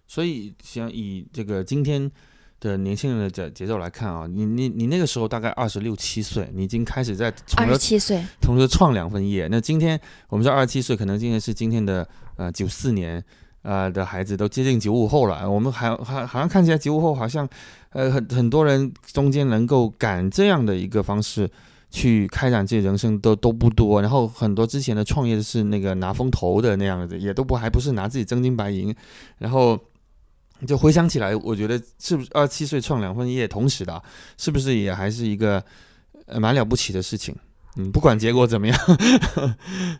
[0.07, 2.13] 所以想以这个今天。
[2.61, 9.49] 的年轻人的节节奏来看啊，你你你那个时候大概二十六七岁，你已经开始在二十七岁，同时创两份业。
[9.51, 9.99] 那今天
[10.29, 12.07] 我们说二十七岁，可能今天是今天的
[12.37, 13.25] 呃九四年
[13.63, 15.51] 呃的孩子都接近九五后了。
[15.51, 17.49] 我们还还好像看起来九五后好像
[17.93, 21.51] 呃很很多人中间能够赶这样的一个方式
[21.89, 24.03] 去开展自己人生都都不多。
[24.03, 28.95] 然后很多之前的创业是那个拿风投的那样子，也都不还不是拿自己真金白银，
[29.39, 29.79] 然后。
[30.67, 34.03] 就回想起来，我觉得是不是二十七岁创两份业同时的，
[34.37, 35.63] 是不是也还是一个
[36.27, 37.35] 呃蛮了不起的事情？
[37.77, 38.79] 嗯，不管结果怎么样，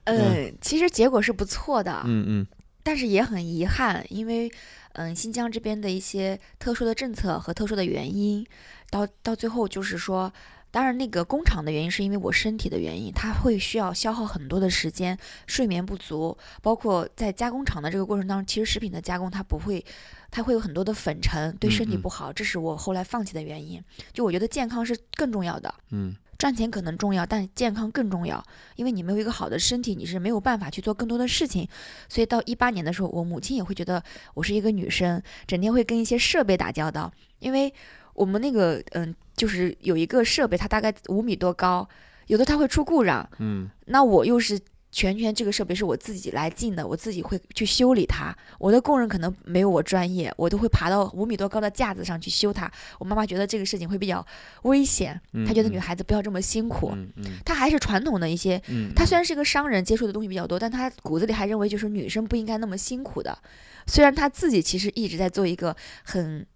[0.05, 2.47] 呃，其实结果是不错的，嗯嗯，
[2.83, 4.51] 但是也很遗憾，因为
[4.93, 8.47] 嗯新疆这边的一些特殊的政策和特殊的原因，
[8.91, 10.33] 到到最后就是说。
[10.73, 19.85] 当然，那个工厂的原因是因为我身体的原因，它会需要消耗很多的时间，睡眠不足，包括在加工厂的这个过程当中，其实食品的加工它不会，
[20.31, 23.83] 它会有很多的粉尘，对身体不好，这是我后来放弃的原因。
[24.13, 28.43] 就我觉得健康是更重要的，嗯，赚钱可能重要，但健康更重要，
[28.77, 31.69] 因为你没有一个好的身体，你是没有办法去做更多的事情。
[32.09, 34.03] 所以到一八年的时候，我母亲也会觉得
[34.35, 37.73] 我是一个女生，整天会跟一些设备打交道，因为。
[38.13, 41.89] 我们那个嗯，就是有一个设备，它大概五米多高，
[42.27, 44.61] 有的它会出故障，嗯，那我又是
[44.93, 48.37] 全权这个设备是我自己来进的，我自己会去修理它。
[48.59, 52.71] 我的工人可能没有我专业，我都会爬到五米多高的架子上去修它。
[52.99, 54.27] 我妈妈觉得这个事情会比较
[54.63, 56.91] 危险，她觉得女孩子不要这么辛苦。
[56.95, 58.61] 嗯嗯，她还是传统的一些，
[58.97, 63.39] 她虽然是一个商人，接触的东西比较多，但她骨子里还认为就是女生不应该那么辛苦的。
[63.87, 66.47] 虽然她自己其实一直在做一个很。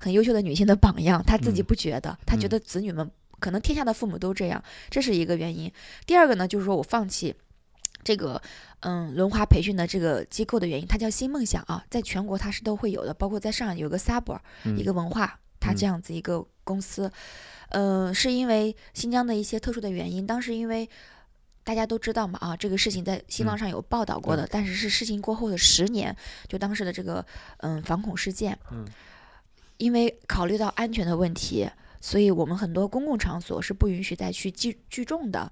[0.00, 5.72] 很优秀的女性的榜样，她自己不觉得，她觉得子女们可能天下的父母都这样，这是一个原因。
[6.04, 7.34] 第二个呢，就是说我放弃
[8.04, 8.40] 这个
[8.80, 14.38] 嗯轮滑培训的这个机构的原因，它叫新梦想啊，在全国它是都会有的，包括在上海有个 Sabre
[14.76, 17.10] 一个文化，它这样子一个公司，
[17.70, 20.88] 嗯，是因为新疆的一些特殊的原因，当时因为
[21.64, 26.14] 大家都知道嘛啊，这个事情在新浪上有报道过的，但是是事情过后的十年，
[26.46, 27.24] 就当时的这个
[27.58, 28.86] 嗯反恐事件，嗯。
[29.76, 31.68] 因为考虑到安全的问题，
[32.00, 35.50] 所以我们很多公共场所是不允许再去聚聚众的。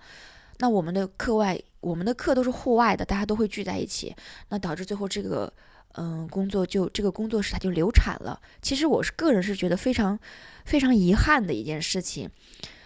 [0.63, 4.15] 那我们的课外，我们的课都是户外的，大家都会聚在一起，
[4.51, 5.53] 那导致最后这个，
[5.95, 8.41] 嗯，工作就这个工作室它就流产了。
[8.63, 10.17] 其实我是个人是觉得非常
[10.65, 12.31] 非常遗憾的一件事情，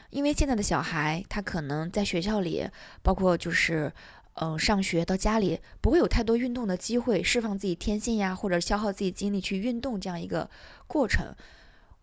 [0.09, 2.67] 因为现在的小孩他可能在学校里，
[3.03, 3.93] 包括就是。
[4.39, 10.51] 嗯，上学到家里不会有太多运动的机会，释放自己天性呀，或者消耗自己精力去运动这样一个
[10.87, 11.35] 过程。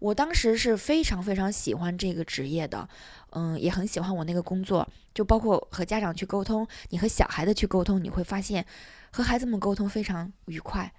[0.04, 2.90] 我当时是非常非常喜欢这个职业的，
[3.30, 8.66] 嗯，也很喜欢我那个工作，就包括和家长去沟通，你和小孩子去沟通，你会发现
[9.14, 10.94] 和孩子们沟通非常愉快，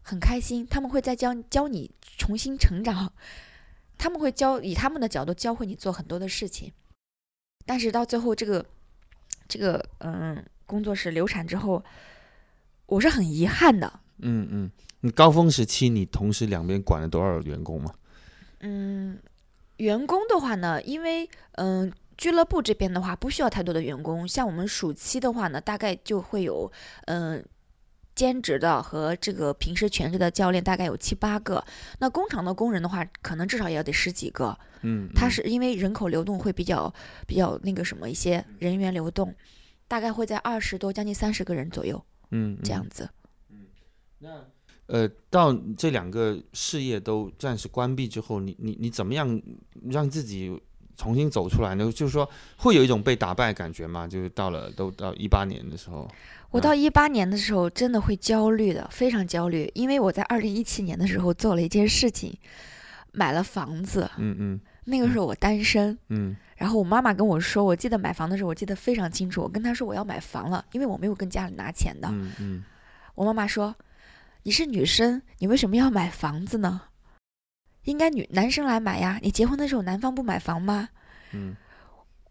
[0.00, 0.66] 很开心。
[0.66, 3.12] 他们会在教教你重新成长，
[3.98, 6.72] 他们会教以他们的角度教会你做很多的事情。
[7.66, 8.64] 但是到最后，这个
[9.46, 10.42] 这个嗯。
[10.68, 11.84] 工作室流产之后，
[12.86, 14.00] 我是很遗憾的。
[14.18, 14.70] 嗯嗯，
[15.02, 17.94] 你高峰时期你同时两边管了多少员工吗？
[18.60, 19.18] 嗯，
[19.78, 26.70] 员工的话呢，因为嗯俱乐部这边的话不需要太多的员工，像我们暑期的话呢，大概就会有
[27.06, 27.44] 嗯
[28.14, 31.64] 兼职的和这个平时全职的教练大概有七八个。
[31.98, 34.58] 那工厂的工人的话，可能至少也要得十几个。
[34.82, 36.92] 嗯，他是因为人口流动会比较
[37.26, 39.34] 比较那个什么一些人员流动。
[39.88, 43.08] 大概会在二十多，将近三十个人左右，嗯，这样子。
[43.50, 43.66] 嗯，
[44.18, 44.44] 那
[44.86, 49.40] 呃，到这两个事业都暂时关闭之后，你你你怎么样
[49.90, 50.60] 让自己
[50.96, 51.90] 重新走出来呢？
[51.92, 54.06] 就是说会有一种被打败感觉吗？
[54.06, 56.08] 就是到了都到一八年的时候，
[56.50, 62.32] 我到一八年的时候真的会焦虑的，非常焦虑，因为我在二零一七年的时候做了一件事情，
[63.12, 64.08] 买了房子。
[64.18, 69.42] 嗯嗯那个时候我单身，嗯然后我妈妈跟我说，我记得买房的时候，我记得非常清楚。
[69.42, 72.08] 我跟她说我要买房了，因为我没有跟家里拿钱的。
[72.10, 72.64] 嗯嗯
[73.16, 73.74] 我妈妈说
[74.46, 76.80] ：“你是女生，你为什么要买房子呢？
[77.82, 79.18] 应该女男生来买呀。
[79.20, 80.88] 你结婚的时候，男方不买房吗？”
[81.34, 81.56] 嗯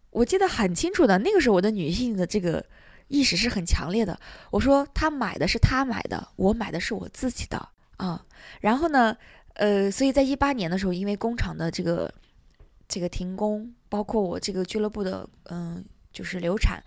[0.08, 2.64] 我记得很清楚的，那个时候我的女性的这个
[3.08, 4.18] 意识是很强烈的。
[4.50, 8.24] 我说他买的是他买的，我买的是我自己的啊。
[8.62, 9.14] 然后呢，
[9.52, 12.10] 呃，所以在一八年的时候，因为工厂的这个
[12.88, 16.82] 这个停工，包括我这个俱乐部的嗯、就是流产，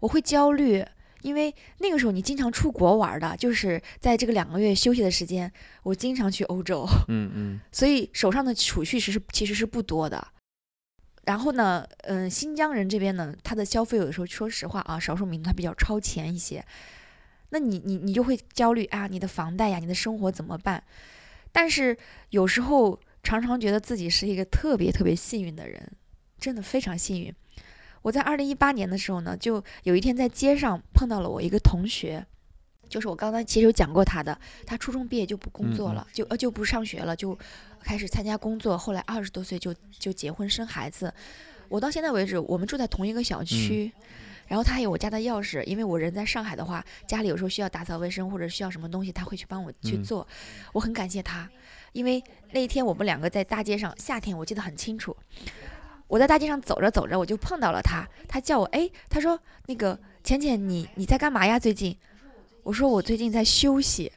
[0.00, 0.82] 我会焦虑。
[1.24, 5.50] 因为那个时候你经常出国玩的，就是在这个两个月休息的时间，
[5.82, 10.28] 我经常去欧洲， 嗯嗯所以手上的储蓄其实其实是不多的。
[11.24, 16.62] 然后呢，嗯，新疆人这边呢，他的消费有的时候，说实话啊，少数民族他比较超前一些，
[17.48, 20.84] 那你你你就会焦虑啊，你的房贷呀，你的生活怎么办？
[21.50, 21.96] 但是
[22.28, 25.90] 有时候常常觉得自己是一个特别特别幸运的人，
[26.38, 27.34] 真的非常幸运。
[28.04, 32.22] 我在二零一八年的时候呢，就有一天在街上碰到了我一个同学，
[32.86, 37.36] 就是我刚才其实有讲过他的，他初中毕业就不工作了，就呃就不上学了，就
[37.80, 41.12] 开始参加工作，后来二十多岁就就结婚生孩子。
[41.70, 43.90] 我到现在为止，我们住在同一个小区，
[44.46, 50.28] 然后他还有我家的钥匙，因为我人在上海的话，家里有时候需要打扫卫生或者需要什么东西，他会去帮我去嗯做，
[50.74, 51.48] 我很感谢他，
[51.92, 55.16] 因为那一天我们两个在大街上，夏天我记得很清楚。
[56.06, 58.06] 我在大街上走着走着，我就碰到了他。
[58.28, 61.58] 他叫我，哎，他说那个浅浅，你你在干嘛呀？
[61.58, 61.96] 最近？
[62.62, 64.10] 我说我最近在休息。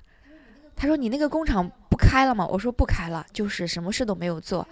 [0.76, 2.46] 他说你那个工厂不开了吗？
[2.46, 4.68] 我说不开了，就是什么事都没有做。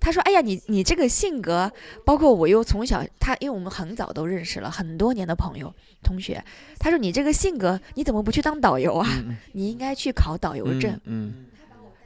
[0.00, 1.70] 他说，哎呀，你你这个性格，
[2.06, 6.42] 包括我又从小他，因为我们很早都认识了很多年的朋友同学。
[6.78, 9.06] 他说你这个性格，你怎么不去当导游啊？
[9.26, 10.98] 嗯你应该去考导游证。
[11.04, 11.44] 嗯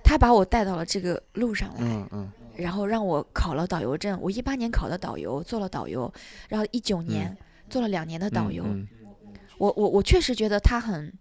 [0.03, 1.77] 他把我带到了这个路上来。
[1.81, 4.19] 嗯嗯然后让我考了导游证。
[4.21, 6.13] 我一八年考的导游，做了导游，
[6.49, 7.37] 然后一九年、
[7.69, 8.65] 做了两年的导游。
[8.67, 8.87] 嗯
[9.57, 11.13] 我我我确实觉得他很，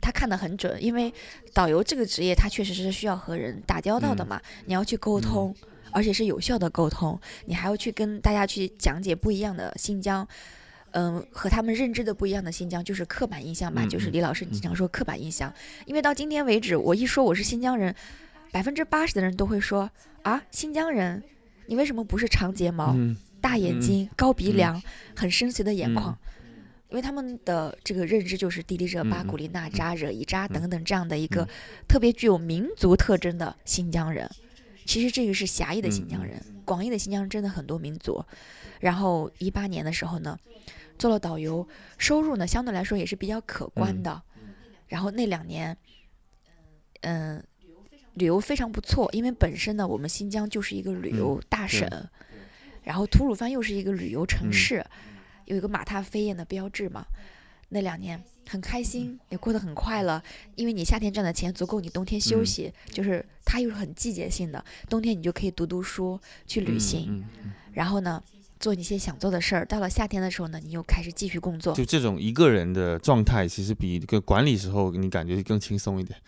[0.00, 1.12] 他看得很准，因为
[1.52, 5.54] 导游这个职业，他确实是需要和人打交道的嘛，你要去沟通，
[5.92, 10.26] 而且是有效的沟通，你还要去跟大家去讲解不一样的新疆。
[10.92, 15.52] 嗯，和他们认知的不一样的新疆就是刻板印象吧，嗯就是李老师经常说刻板印象。
[15.84, 17.94] 因为到今天为止，我一说我是新疆人，
[18.50, 19.88] 百分之八十的人都会说
[20.22, 21.22] 啊，新疆人，
[21.66, 24.56] 你为什么不是长睫毛、嗯大眼睛、高鼻嗯。
[24.56, 24.82] 梁、
[25.16, 26.12] 很深邃的眼眶？
[26.12, 26.26] 嗯
[26.90, 31.48] 因为他们的这个认知就是迪丽热巴、古力娜扎、惹伊扎等等这样的一个嗯。
[31.86, 34.28] 特别具有民族特征的新疆人。
[34.84, 38.24] 其实这个是狭义的新疆人，广义的新疆人真的很多民族。
[38.80, 40.36] 然后一八年的时候呢，
[40.98, 41.64] 做了导游，
[41.96, 44.02] 收入呢相对来说也是比较可观嗯。
[44.02, 44.22] 的。
[44.88, 45.76] 然后那两年，
[47.02, 47.40] 嗯，
[48.14, 51.88] 旅游非常不错，因为本身呢我们新疆就是一个旅游大省，
[52.82, 54.84] 然后吐鲁番又是一个旅游城嗯市，
[55.46, 57.06] 有一个马踏飞燕的标志嘛。
[57.72, 60.20] 那两年很开心，也过得很快乐，
[60.56, 67.24] 因为你夏天赚的钱足够你冬天休嗯息，就是它又是很季节性的，冬天你就可以读读书、去旅行，
[67.72, 68.20] 然后呢
[68.58, 69.64] 做你一些想做的事儿。
[69.64, 71.72] 到了夏天的时候呢，你又开始继续工作。
[71.72, 76.18] 就这种一个人的状态，其实比一个管理时候你感觉更轻松一点，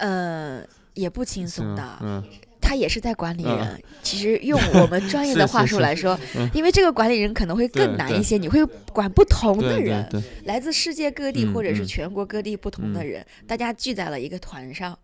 [0.00, 0.62] 呃，
[0.94, 2.24] 也不轻松的。
[2.60, 3.56] 他也是在管理嗯。
[3.58, 3.82] 人。
[4.02, 10.06] 其实用我们专业的话 术来说，嗯因为这个管理人可能会更难一些，你会管不同的人
[10.44, 11.86] 来自世界各地嗯或者是嗯。
[11.86, 13.06] 全国各地不同的嗯。
[13.06, 14.96] 人，大家聚在了一个团上，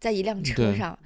[0.00, 0.98] 在一辆车上，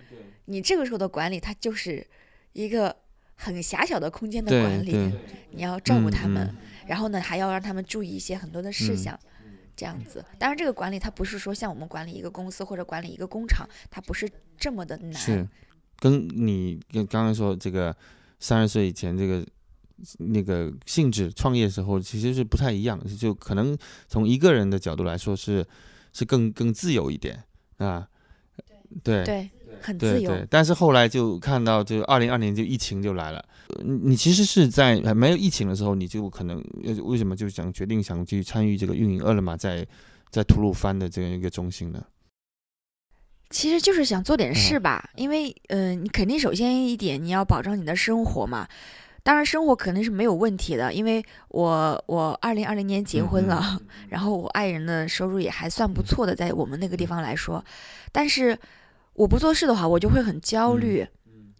[0.47, 2.07] 你这个时候的管理，它就是
[2.53, 2.95] 一个
[3.35, 4.93] 很狭小的空间的管理，
[5.51, 6.57] 你要照顾嗯他们，嗯。
[6.87, 8.97] 然后呢还要让他们注意一些很多的事嗯。
[8.97, 9.21] 项。
[9.77, 15.13] 这样子，当然这个管理它不是说像我们管理一个公司或者管理一个工厂，它不是这么的难。
[15.13, 15.47] 是，
[15.99, 17.95] 跟你跟刚刚说这个
[18.41, 19.47] 三十岁以前这个
[20.19, 23.77] 那个性质创业时候其实是不太一样，就可能
[24.09, 25.67] 从一个人的角度来说是
[26.13, 27.45] 是更更自由一点
[27.77, 28.09] 啊，
[29.05, 29.25] 对。
[29.25, 29.51] 对，
[29.81, 30.31] 很自由。
[30.31, 33.45] 对对，但是后来就看到，就二零二年就疫情就来了。
[33.69, 39.87] 呃你你其实是在还没有疫情的时候，你就可能呃为什么就想决定想去参与这个运营饿了么在
[40.31, 42.03] 在吐鲁番的这样一个中心呢？
[43.51, 48.69] 其实就是想做点嗯事吧，因为嗯、呃你肯定首先一点你要保障你的生活嘛。
[49.23, 57.65] 当然，生活肯定是没有问题的，因为我我二零二零年结婚嗯了， 然后我爱人的收入也还算不错的，在我们那个地方来说。
[58.13, 58.57] 但是
[59.17, 61.07] 我不做事的话，我就会很焦虑，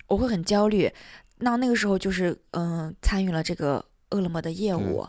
[0.09, 0.91] 我会很焦虑。
[1.39, 5.07] 那那个时候就是嗯，参与了这个饿了么的业务，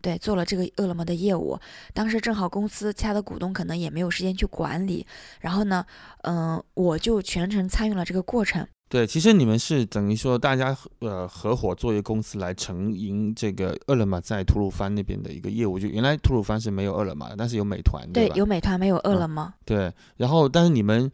[0.00, 1.58] 对，做了这个饿了么的业务。
[1.92, 5.06] 当时正好公司其他的股东可能也没有时间去管理，
[5.40, 5.84] 然后呢，
[6.22, 8.66] 嗯，我就全程参与了这个过程。
[8.88, 15.78] 对，其实你们是等于说大家呃合伙做一个公司来承营这个饿了么在吐鲁番那边的一个业务。
[15.78, 18.34] 就原来吐鲁番是没有饿了么，但是有美团，对，吧？
[18.34, 19.54] 有美团没有饿了么。
[19.64, 21.08] 对，然后但是你们，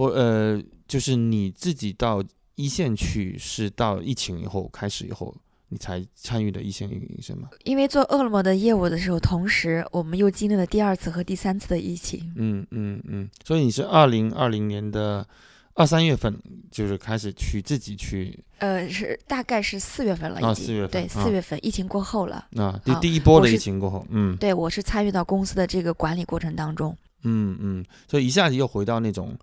[0.00, 2.24] 我呃，就是你自己到
[2.54, 5.36] 一线去，是到疫情以后开始以后，
[5.68, 7.50] 你才参与的一线运营是吗？
[7.64, 12.32] 因为做饿了么的业务的时候，同时我们又经历了第二次和第三次的疫情。
[12.36, 15.26] 嗯嗯嗯，所以你是二零二零年的。
[15.74, 16.36] 二三月份
[16.70, 29.34] 就是开始去自己去，呃，是大概是四月份了，已经四月份对四月份疫情过后了啊，第第一波的疫情过后，嗯，对我是参与到公司的这个管理过程当中，嗯嗯，所以一下子又回到那种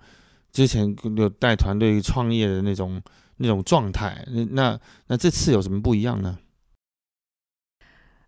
[0.51, 3.01] 之前有带团队创业的那种
[3.37, 6.39] 那种状态，那那那这次有什么不一样呢？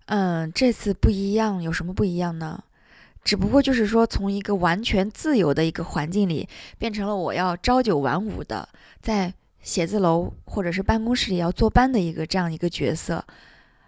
[0.06, 2.64] 嗯，这次不一样有什么不一样呢？
[3.24, 6.48] 只不过就是说，从一个完全自由的一个环境里，
[6.78, 8.68] 变成了我要朝九晚五的，
[9.02, 13.24] 在写字楼或者是办公室里要坐班的一个这样一个角色。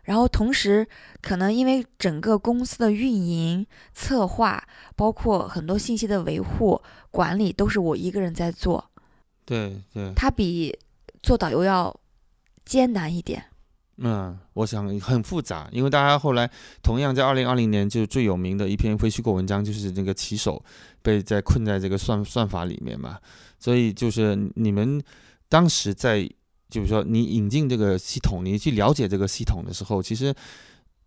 [0.03, 0.87] 然后同时，
[1.21, 4.63] 可能因为整个公司的运营、策划，
[4.95, 8.89] 包括很多信息的维护、管理，都是我一个人在做。
[9.45, 10.77] 对对，它比
[11.21, 11.95] 做导游要
[12.65, 13.45] 艰难一点。
[14.03, 16.49] 嗯，我想很复杂，因为大家后来
[16.81, 20.63] 同样在二零二零年就最有名的一篇非虚构文章，就是那个骑手
[21.03, 23.19] 被在困在这个算算法里面嘛，
[23.59, 24.99] 所以就是你们
[25.47, 26.27] 当时在
[26.71, 30.33] 就是说你引进这个系统，你去了解这个系统的时候，其实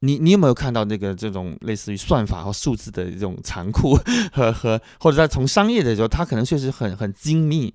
[0.00, 3.98] 你你有没有看到这个这种类似于算法和数字的这种残酷
[4.32, 7.74] 和和或者在从商业的时候，它可能确实很很精密。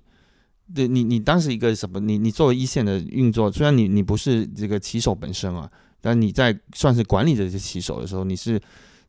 [0.72, 1.98] 对你，你当时一个什么？
[1.98, 5.68] 你你作为一线的运作，虽然你你不是这个骑手本身啊，
[6.00, 8.60] 但你在算是管理这些骑手的时候，你是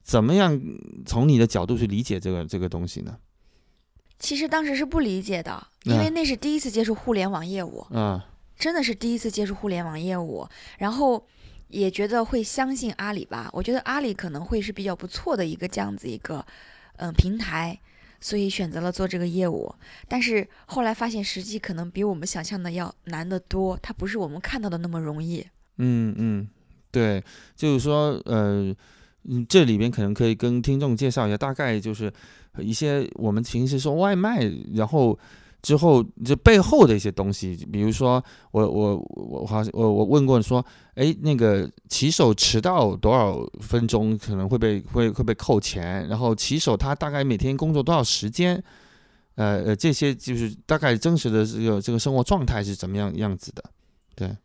[0.01, 0.59] 怎么样
[1.05, 3.15] 从你的角度去理解这个这个东西呢？
[4.17, 8.19] 其实当时是不理解的，因为那是第一次接触互联网业务，嗯，
[8.61, 10.47] 真的是第一次接触互联网业务，
[10.77, 11.25] 然后
[11.69, 13.49] 也觉得会相信阿里吧。
[13.51, 16.45] 我觉得阿里可能会是比较不错的一个这样子一个
[16.97, 17.79] 嗯平台。
[18.23, 19.73] 所以选择了做这个业务，
[20.07, 25.43] 但是后来发现实际可能比我们想象的要难得多，它不是我们看到的那么容易。
[25.77, 26.47] 嗯嗯，
[26.91, 27.23] 对，
[27.55, 28.71] 就是说，呃，
[29.23, 32.13] 嗯，这里边可能可以跟听众介绍一下，大概就是
[32.59, 34.39] 一些我们平时说外卖，
[34.75, 35.17] 然后。
[35.61, 46.07] 之后，这背后的一些东西，比如说，我我我好像我我问过说，哎，那个骑手迟到多少分钟可能会被会会被扣钱？
[46.07, 48.61] 然后骑手他大概每天工作多少时间？
[49.35, 53.63] 呃呃，这些就是大概真实的这个这个生活状态是怎么样样子的？
[54.15, 54.35] 对。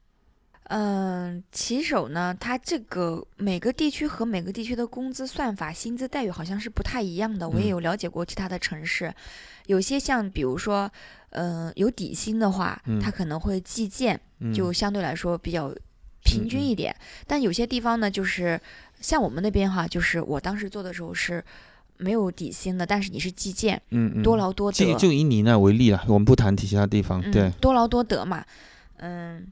[0.69, 7.49] 嗯，骑手呢，他这个每个地区和每个地区的工资算法、薪资待遇好像是不太一样的。
[7.49, 9.15] 我也有了解过其他的城市，
[9.67, 10.91] 有些像比如说，
[11.31, 14.21] 嗯，有底薪的话，他可能会计件，
[14.53, 15.73] 就相对来说比较
[16.25, 16.93] 平均一点。
[17.29, 18.61] 但有些地方呢，就是
[19.01, 21.45] 像我们那边哈，就是我当时做的时候是
[21.97, 24.77] 没有底薪的，但是你是计件，嗯，多劳多得。
[24.77, 28.45] 就就以你那为例了，我们不谈其他地方，对，多劳多得嘛，
[28.97, 29.47] 嗯。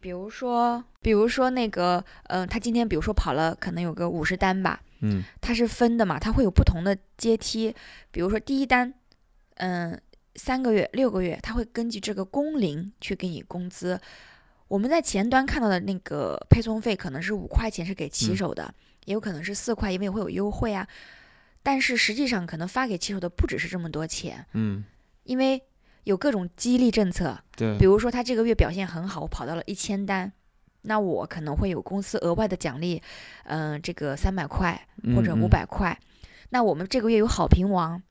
[0.00, 7.74] 比如说，比如说那个，嗯，他今天比如说跑了，可能有个五十单吧，嗯，他是分的嘛，他会有不同的阶梯。
[8.10, 8.92] 比如说第一单，
[9.56, 10.00] 嗯，
[10.36, 14.00] 三个月、六个月，他会根据这个工龄去给你工资。
[14.68, 18.74] 我们在前端看到的那个配送费可能是五块钱是给骑手的，
[19.04, 20.88] 也有可能是四块，因为会有优惠啊。
[21.62, 24.82] 但是实际上可能发给骑手的不只是这么多钱，嗯，
[25.24, 25.62] 因为。
[26.04, 30.32] 有各种激励政策，对，比如说他这个月表现很好，我跑到了一千单，
[30.82, 33.02] 那我可能会有公司额外的奖励，
[33.44, 34.80] 嗯，这个三百块
[35.14, 35.98] 或者五百块。
[36.50, 38.02] 那我们这个月有好评王，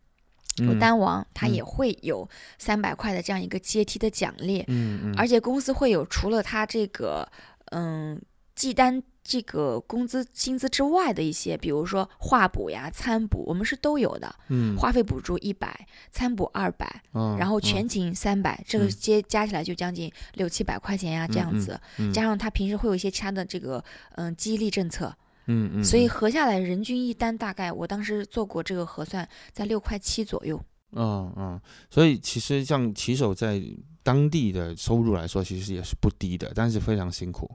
[0.57, 4.63] 有单王，他也会有三百块的这样一个阶梯的奖励。
[4.67, 7.29] 嗯嗯，而且公司会有除了他这个，
[7.71, 8.21] 嗯，
[8.55, 9.03] 记单。
[9.29, 14.35] 这个工资薪资之外的一些，比如说话补呀、餐补，我们是都有的。
[14.47, 17.03] 嗯，话费补助一百，餐补二百，
[17.37, 21.79] 然后全勤三百，这个接加起来就将近六七百块钱呀，这样子。
[22.11, 23.83] 加上他平时会有一些其他的这个
[24.15, 25.15] 嗯激励政策。
[25.45, 25.83] 嗯嗯。
[25.83, 30.59] 所以合下来人均一单大概，我当时做过这个核算，在六块七左右。
[30.93, 31.61] 嗯嗯。
[31.91, 33.61] 所以其实像骑手在
[34.01, 37.47] 当地的收入来说，其实也是不低的，但是非常辛苦。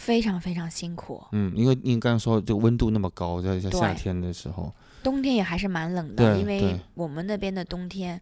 [0.00, 8.18] 非常非常辛苦，嗯，因为你刚刚说这个温度那么高，在在夏天的时候，冬天也还是蛮冷的，因为我们那边的冬天，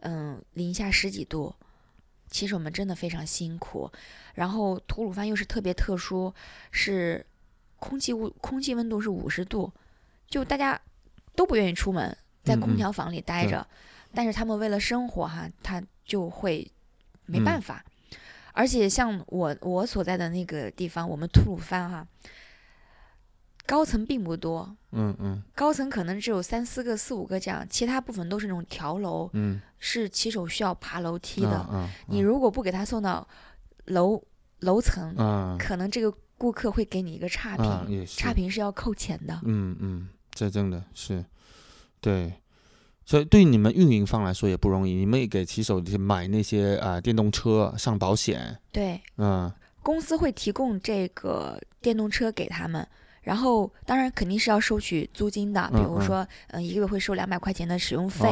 [0.00, 1.54] 嗯，零下十几度，
[2.28, 3.88] 骑手们真的非常辛苦。
[4.34, 6.34] 然后吐鲁番又是特别特殊，
[6.72, 7.24] 是
[7.78, 9.70] 空气温空气温度是五十度，
[10.28, 10.78] 就大家
[11.36, 13.64] 都不愿意出门，在空调房里待着。
[14.12, 16.68] 但是他们为了生活哈，他就会
[17.26, 17.84] 没办法。
[18.52, 22.06] 而且像我我所在的那个地方，我们吐鲁番哈，
[23.66, 31.66] 高层并不多，嗯嗯，高层可能只有三四个、四五个这样，其他部分都是那种条楼，嗯，是骑手需要爬楼梯的。
[31.72, 33.26] 嗯，你如果不给他送到
[33.86, 34.22] 楼
[34.60, 39.40] 楼层，嗯，可能这个顾客会给你一个差评，差评是要扣钱的。
[39.44, 41.24] 嗯嗯，这真的是，
[42.00, 42.34] 对。
[43.04, 48.58] 所以对你们运营方来说也不容易，你们也给骑手买那些啊电动车上保险。
[48.70, 52.86] 对，嗯，公司会提供这个电动车给他们，
[53.22, 58.28] 然后当然肯定是要收取租金的，比如说嗯一个月会收两百块钱的使用费，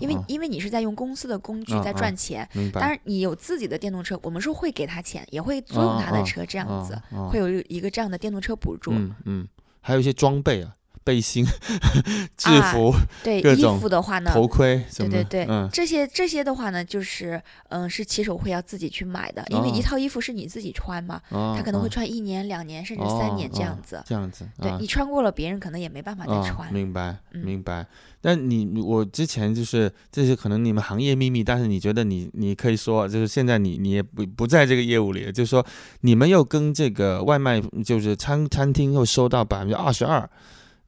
[0.00, 2.48] 因为因为你是在用公司的工具在赚钱。
[2.72, 6.98] 当然你有自己的电动车，我们是会给他钱，也会租用他的车，这样子
[7.30, 8.90] 会有一个这样的电动车补助。
[8.92, 9.48] 嗯嗯，
[9.80, 10.72] 还有一些装备啊。
[11.04, 11.44] 背心、
[12.36, 12.92] 制服，
[13.22, 26.72] 对衣服的话呢，头盔，对对对，这些这些的话呢，就是嗯，是骑手会要自己去买的，因为一套衣服是你自己穿嘛，他可能会穿一年、两年甚至三年这样子，这样子，对你穿过了，别人可能也没办法再穿。
[26.72, 27.86] 明白，明白。
[28.22, 35.62] 但你我之前就是这是可能你们行业秘密，但是你觉得你你可以说，就是现在你你也不不在这个业务里，就是说
[36.00, 40.26] 你们又跟这个外卖就是餐餐厅又收到百分之二十二。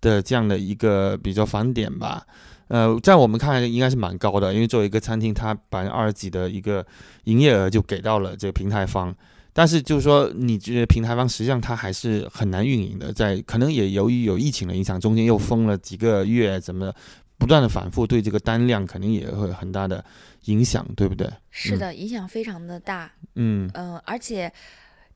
[0.01, 2.27] 的这样的一个比较返点吧，
[2.69, 6.85] 呃，在我们看来应该是蛮高的，因为作为一个餐厅，它百分之二十几的一个
[7.25, 9.15] 营业额就给到了这个平台方，
[9.53, 16.93] 但是就是说，你觉得平台方实际上它还是很难运营的，在可能也由于有疫情的影响，中间又封了几个月，怎么
[17.39, 20.05] 不断的反复，对这个单量肯定也会很大的
[20.45, 21.29] 影响，对不对？
[21.51, 24.53] 是的，影响非常的大，嗯嗯，而且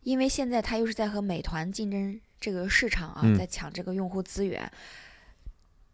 [0.05, 2.20] 因为现在它又是在和美团竞争。
[2.41, 4.70] 这个市场啊，在抢这个用户资源。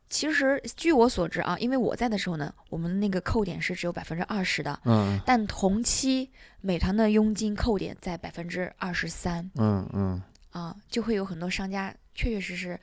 [0.08, 4.78] 其实据我所知啊，因为我在的时候呢，我们那个扣点是只有百分之二十的。
[4.84, 5.20] 嗯。
[5.26, 6.30] 但同期
[6.60, 9.50] 美团的佣金扣点在百分之二十三。
[9.56, 10.22] 嗯嗯。
[10.50, 12.78] 啊，就会有很多商家确确实实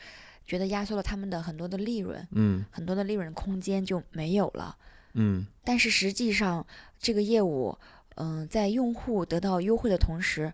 [0.46, 2.28] 觉得压缩了他们的很多的利润。
[2.32, 2.66] 嗯。
[2.70, 4.76] 很多的利润空间就没有了。
[5.14, 5.48] 嗯。
[5.64, 6.68] 但是实际上，
[7.00, 7.78] 这个业务，
[8.16, 10.52] 嗯，在用户得到优惠的同时，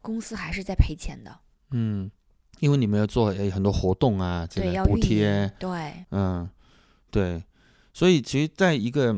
[0.00, 1.40] 公司还是在赔钱的。
[1.72, 2.08] 嗯。
[2.60, 6.48] 因为你们要做诶很多活动啊，这个补贴，对，嗯，
[7.10, 7.42] 对，
[7.92, 9.16] 所以其实在一个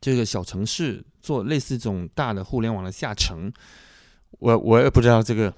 [0.00, 3.52] 这个小城市做类似这种大的互联网的下沉，
[4.38, 5.52] 我我也不知道这个。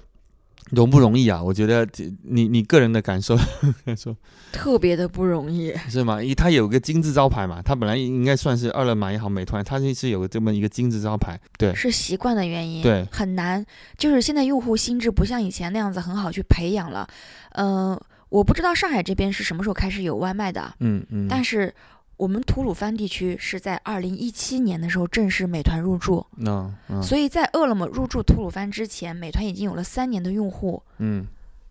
[0.71, 1.41] 容不容易啊？
[1.41, 1.87] 我觉得
[2.23, 3.37] 你你个人的感受
[3.95, 4.15] 说
[4.51, 6.21] 特别的不容易，是吗？
[6.21, 13.63] 因为它有个金字招牌嘛，它本来应该算是二乐码也好，美团，它是有这么一个金字招牌，对，是习惯的原因，对，很难，
[13.97, 17.07] 就是现在用户心智不像以前那样子很好去培养了。
[17.51, 17.99] 嗯，
[18.29, 21.73] 我不知道上海这边是什么时候开始有外卖的，嗯嗯，但是。
[22.17, 31.25] 我们吐鲁番地区是在二零一七年的时候正式美团入驻，嗯，所以在饿了么入驻吐鲁番之前，美团已经有了三年的用户，嗯，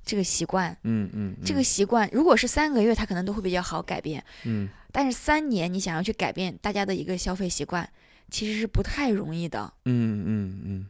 [0.04, 7.88] 这个习惯，嗯嗯，这个习惯，如果是三个月，它可能都会比较好改变，嗯，但是三年你想要去改变大家的一个消费习惯，
[8.30, 10.86] 其实是不太容易的，嗯嗯嗯，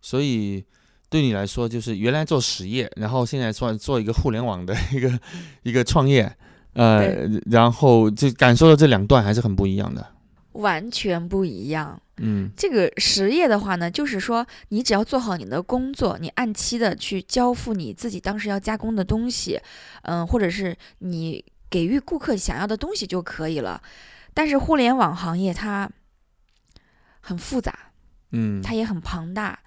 [0.00, 0.64] 所以
[1.10, 5.18] 对你来说，就是原来做实业，然后现在做做一个互联网的一个
[5.64, 6.36] 一个创业。
[6.74, 10.06] 呃，然后这感受到这两段还是很不一样的，
[10.52, 12.00] 完全不一样。
[12.18, 19.60] 嗯，这个实业的话呢，就是说你只要做好你的工作，你按期的去交付你自己当时要加工的东西，
[20.02, 23.82] 嗯，或者是你给予顾客想要的东西就可以了。
[24.32, 25.90] 但是互联网行业它
[27.20, 27.76] 很复杂，
[28.30, 29.58] 嗯，它也很庞大，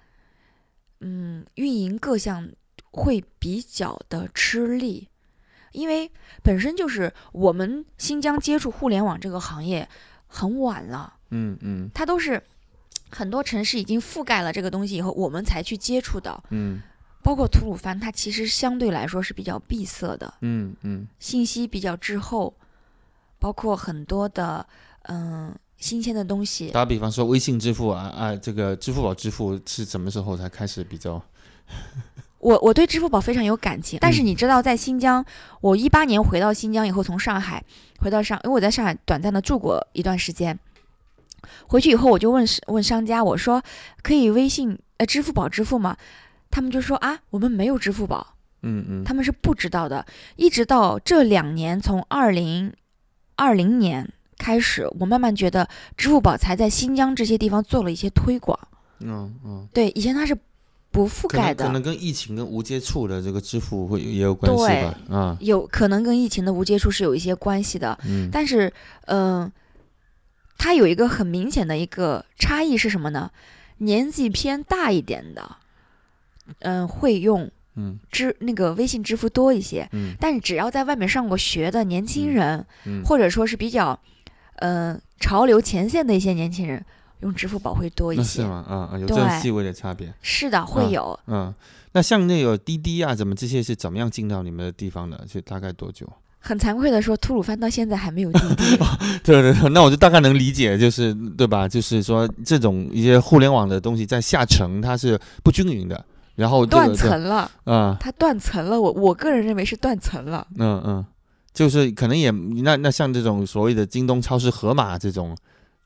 [1.00, 2.50] 嗯，运营各项
[2.90, 5.07] 会比较的吃力。
[5.78, 6.10] 因为
[6.42, 9.88] 本身就是我们新疆接触互联网这个行业
[10.26, 12.42] 很晚了，嗯嗯，它都是
[13.08, 16.82] 很多城市已经覆盖了这个东西以后，我们才去接触到，嗯，
[17.22, 22.52] 包括吐鲁番，它其实相对来说是比较闭塞的，嗯嗯，信息比较滞后，
[23.38, 24.66] 包括很多的
[25.02, 26.70] 嗯新鲜的东西。
[26.70, 31.22] 打比方说，微信支付啊啊，这个支付宝支付是什么时候才开始比较？
[32.38, 35.24] 我我对支付宝非常有感情，但是你知道，在新疆，
[35.60, 37.62] 我一八年回到新疆以后，从上海
[37.98, 40.58] 回到上，因为我在上海短暂的住过一段时间，
[41.66, 43.62] 回去以后我就问问商家，我说
[44.02, 45.96] 可以微信呃支付宝支付吗？
[46.50, 52.72] 他们就说啊，我们没有支付宝，嗯嗯，他们是不知道的，一直到这两年，从二零
[53.36, 58.58] 二零年开始，我慢慢觉得支付宝才在新疆这些地方做了一些推广，
[59.00, 60.34] 嗯嗯，对，以前它是
[60.98, 65.16] 不覆盖的，可能跟疫情跟无接触的这个支付会也有关系吧？
[65.16, 67.96] 啊，有可能跟疫情的无接触是有一些关系的。
[68.04, 68.72] 嗯，但是，
[69.06, 69.50] 嗯，
[70.58, 73.30] 它有一个很明显的一个差异是什么呢？
[73.78, 75.56] 年纪偏大一点的，
[76.58, 79.88] 嗯，会用嗯支那个微信支付多一些。
[79.92, 84.00] 嗯，但是只要在外面上过学的年轻人，嗯或者说是比较，
[84.56, 86.84] 嗯，潮流前线的一些年轻人，
[87.20, 88.42] 用支付宝会多一些。
[88.42, 88.64] 是吗？
[88.68, 90.12] 啊啊，有这种细微的差别。
[90.22, 91.18] 是的，会有。
[91.26, 91.52] 嗯，
[91.92, 95.26] 那像那个滴滴啊，怎么这些是怎么样进到你们的地方的？
[95.30, 96.06] 是大概多久？
[96.40, 98.76] 很惭愧的说，吐鲁番到现在还没有滴滴。
[99.24, 101.66] 对对对，那我就大概能理解，就是对吧？
[101.68, 106.02] 就是说这种一些互联网的东西在下沉，它是不均匀的，
[106.36, 108.80] 然后、这个、断层了，啊，它断层了。
[108.80, 110.46] 我我个人认为是断层了。
[110.56, 111.04] 嗯嗯，
[111.52, 115.36] 就是可能也那那像这种所谓的京东超市盒马这种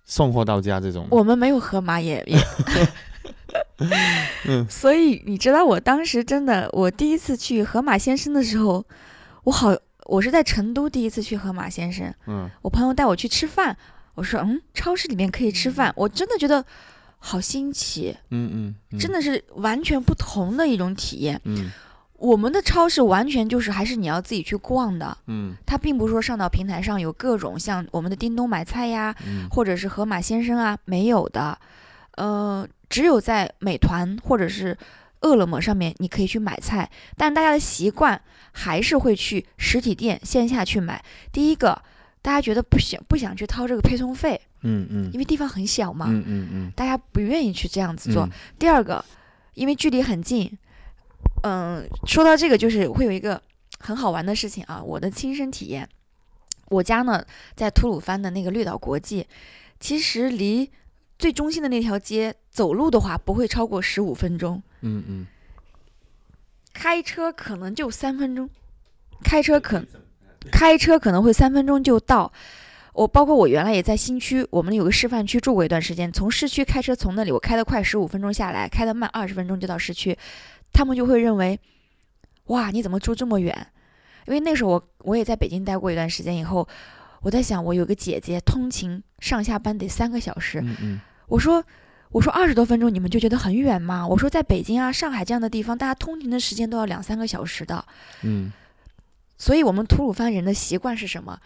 [0.05, 2.39] 送货到家这种，我们没有盒马也也。
[4.47, 4.67] 嗯。
[4.69, 8.85] 所以你知道，我当时真的，我第一次去盒马先生的时候，
[9.45, 9.75] 我好，
[10.07, 12.49] 我是在成都第一次去盒马先生，嗯。
[12.63, 13.77] 我朋友带我去吃饭，
[14.15, 16.65] 我说，嗯，超市里面可以吃饭，我真的觉得
[17.19, 21.41] 好新奇，嗯嗯嗯，真的是完全不同的一种体验。
[21.45, 21.71] 嗯
[22.23, 25.57] 我们的超市完全就是还是你要自己去逛的，嗯。
[25.67, 29.49] 它并不是说上到平台上有各种像我们的叮咚买菜呀，嗯。
[29.51, 31.59] 或者是盒马先生啊，没有的，
[32.15, 34.79] 呃，只有在美团或者是
[35.23, 38.21] 饿了么上面你可以去买菜，但大家的习惯
[38.53, 41.05] 还是会去实体店线下去买。
[41.33, 41.83] 第一个，
[42.23, 46.73] 大家觉得不想不想去掏这个配送费，嗯嗯因为地方很小嘛，嗯嗯嗯。
[46.77, 48.25] 大家不愿意去这样子做。
[48.27, 48.31] 嗯。
[48.61, 49.05] 第二个，
[49.55, 50.57] 因为距离很近，
[51.43, 53.41] 嗯，说到这个就是会有一个
[53.79, 55.89] 很好玩的事情啊，我的亲身体验。
[56.69, 57.25] 我家呢
[57.55, 59.27] 在吐鲁番的那个绿岛国际，
[59.79, 60.71] 其实离
[61.19, 65.27] 最中心的那条街走路的话不会超过十五分钟，嗯嗯
[66.73, 68.49] 开车可能就三分钟，
[69.23, 69.85] 开车可
[70.51, 72.33] 开车可能会三分钟就到。
[72.95, 76.13] 我包括我原来也在新区，我们有个示范区住过一段时间。
[76.13, 80.17] 从市区开车从那里，我开得快十五分钟下来，开得慢二十分钟就到市区。
[80.73, 81.59] 他们就会认为，
[82.47, 83.67] 哇，你怎么住这么远？
[84.27, 86.67] 因为那时候我我也在北京待过一段时间，以后
[87.23, 91.65] 我在想，我有个姐姐通勤上下班得三个小时，嗯嗯我说，
[92.11, 94.07] 我说二十多分钟你们就觉得很远吗？
[94.07, 97.85] 我说在北京啊、上海这样的地方，大家通勤的时间都要两三个小时的。
[98.23, 98.53] 嗯
[99.39, 101.41] 所以我们吐鲁番人的习惯是什么？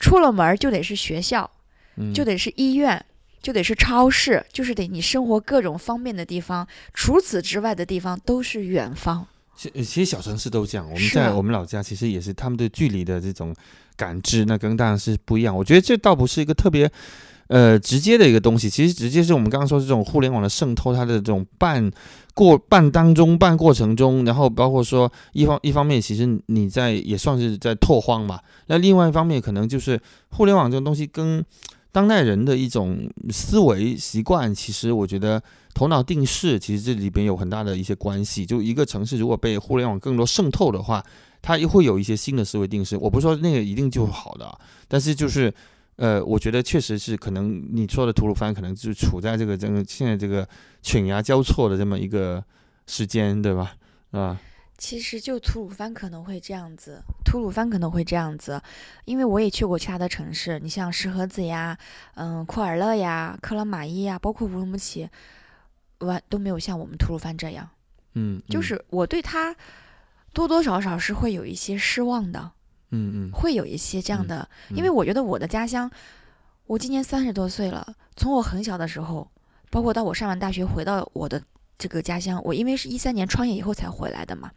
[0.00, 1.48] 出了门儿就得是学校，
[1.94, 3.04] 嗯，就得是医院，
[3.42, 6.66] 就得是超市，就是得你生活各种方便的地方。
[6.94, 9.26] 除此之外的地方都是远方。
[9.54, 13.54] 其其实小城市都这样，我们在我们老家其实也是他们对距离的这种
[13.96, 15.54] 感知，那跟当然是不一样。
[15.54, 16.90] 我觉得这倒不是一个特别
[17.48, 21.90] 呃直接的一个东西，其实直接是我们刚刚说这种互联网的渗透，它的这种半
[22.32, 28.40] 过半当中、半过程中，然后包括说一方一方面，其实你在也算是在拓荒嘛。
[28.66, 31.44] 那另外一方面，可能就是互联网这种东西跟
[31.92, 35.40] 当代人的一种思维习惯，其实我觉得
[35.74, 38.44] 头脑定势，其实这里边有很大的一些关系。
[38.44, 41.04] 就一个城市如果被互联网更多渗透的话，
[41.42, 42.96] 它又会有一些新的思维定势。
[42.96, 45.52] 我不是说那个一定就是好的啊，但是就是
[45.96, 50.48] 呃，我觉得确实是可能你说的吐鲁番可能就处在这个这个现在这个
[50.80, 52.42] 犬牙交错的这么一个
[52.86, 53.74] 时间，对吧？
[54.12, 54.40] 啊，
[54.82, 58.60] 其实就吐鲁番可能会这样子，吐鲁番可能会这样子，
[59.04, 61.78] 因为我也去过其他的城市，你像石河子呀，
[62.16, 65.08] 嗯，库尔勒呀，克拉玛依呀，包括乌鲁木齐，
[66.00, 67.70] 完都没有像我们吐鲁番这样。
[68.14, 69.54] 嗯，嗯就是我对他
[70.32, 72.50] 多多少少是会有一些失望的，
[72.90, 73.30] 嗯嗯。
[73.32, 75.88] 会有一些这样的，嗯因为我觉得我的家乡，
[76.66, 79.30] 我今年三十多岁了，从我很小的时候，
[79.70, 81.40] 包括到我上完大学回到我的
[81.78, 84.50] 这个家乡，我因为是一三年创业以后才回来的嘛，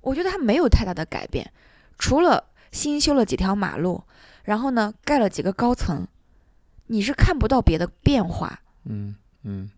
[0.00, 1.52] 我觉得它没有太大的改变，
[1.98, 4.04] 除了新修了几条马路，
[4.44, 6.06] 然后呢盖了几个高层，
[6.86, 9.70] 你是看不到别的变化，嗯嗯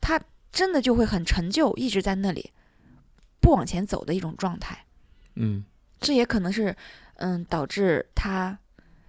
[0.00, 0.20] 它
[0.52, 2.52] 真的就会很陈旧，一直在那里
[3.40, 4.84] 不往前走的一种状态。
[5.34, 5.64] 嗯
[5.98, 6.76] 这也可能是，
[7.16, 8.58] 嗯，导致它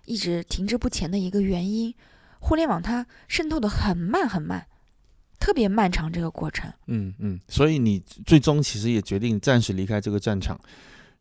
[0.05, 1.93] 一直停滞不前的一个原因。
[2.39, 4.67] 互联网它渗透的很慢很慢，
[5.45, 6.67] 特别漫长这个过程。
[6.87, 10.59] 嗯嗯，所以你最终其实也决定暂时离开这个战场，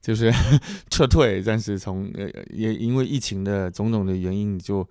[0.00, 0.32] 就是
[0.88, 4.88] 撤退，暂时从呃也因为疫情的种种的原因，你就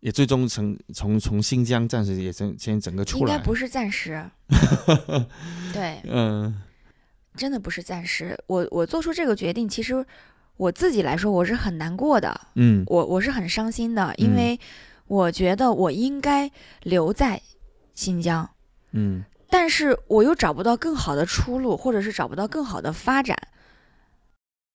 [0.00, 3.32] 也最终从从从新疆暂时也先先整个出来。
[3.32, 4.28] 应该不是暂时，
[5.72, 6.60] 对， 嗯
[7.36, 8.36] 真的不是暂时。
[8.48, 10.04] 我我做出这个决定，其实
[10.56, 14.60] 我自己来说我是很难过的，嗯我我是很伤心的，因嗯为
[15.06, 16.50] 我觉得我应该
[16.82, 17.40] 留在
[17.98, 18.48] 新疆，
[18.92, 23.36] 嗯，但是我又找不到更好的出路，或者是找不到更好的发展。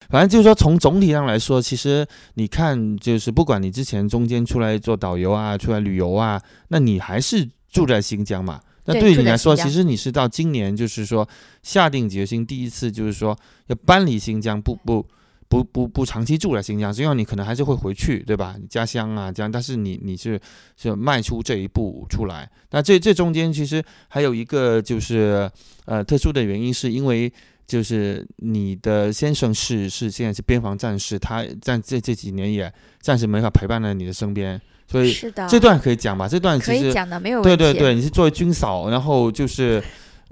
[0.09, 8.59] 反正就是说，从总体上来说，其实你看，就是不管你之前中间出来做导游啊，出来旅游啊，那你还是住在新疆嘛。
[8.84, 11.26] 那对于你来说，其实你是到今年就是说
[11.61, 13.34] 下定决心，第一次就是说
[13.67, 15.07] 要搬离新疆，不不
[15.54, 18.56] 不不不长期住在新疆，虽然你可能还是会回去，对吧？
[18.68, 20.39] 家乡啊这样，但是你你是
[20.76, 22.49] 是迈出这一步出来。
[22.72, 25.47] 那这这中间其实还有一个就是
[25.86, 27.32] 呃特殊的原因，是因为
[27.68, 34.60] 就是你的先生是是现在是边防战士，他在这这几年也暂时没法陪伴在你的身边。
[34.88, 35.16] 所以
[35.47, 36.28] 这段可以讲吧？
[36.28, 37.56] 这段可以讲的，没有问题。
[37.56, 39.82] 对对对，你是作为军嫂，然后就是，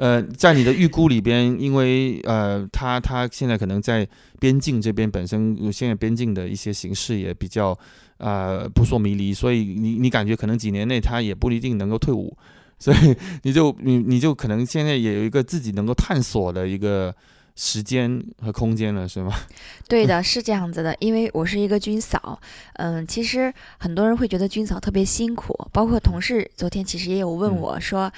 [0.01, 4.07] 呃，在你的预估里边，因为呃，他他现在可能在
[4.39, 7.77] 边境这边本身，现在边境的一些形势也比较
[8.17, 12.35] 呃扑朔迷离，所以你你感觉可能几年内他也不一定能够退伍，
[12.79, 17.13] 所以你就你你就可能现在也有一个自己能够探索的一个。
[17.53, 19.31] 时间和空间了，是吗？
[19.85, 20.95] 对的，是这样子的。
[20.99, 22.39] 因为我是一个军嫂，
[22.75, 28.11] 嗯，其实很多人会觉得军嫂特别辛苦，包括同事昨天其实也有问我说，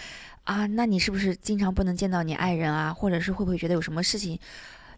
[0.43, 2.93] 啊，那你是不是经常不能见到你爱人啊？
[2.93, 4.37] 或者是会不会觉得有什么事情？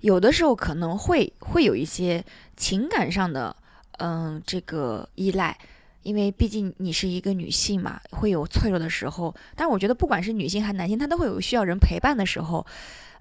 [0.01, 2.23] 有的时候可能会会有一些
[2.57, 3.55] 情感上的，
[3.99, 5.57] 嗯，这个依赖，
[6.03, 9.33] 因为毕竟你是一个女性嘛，会有脆弱的时候。
[9.55, 12.65] 但我觉得不管是女性还是男性，他都会有需要人陪伴的时候。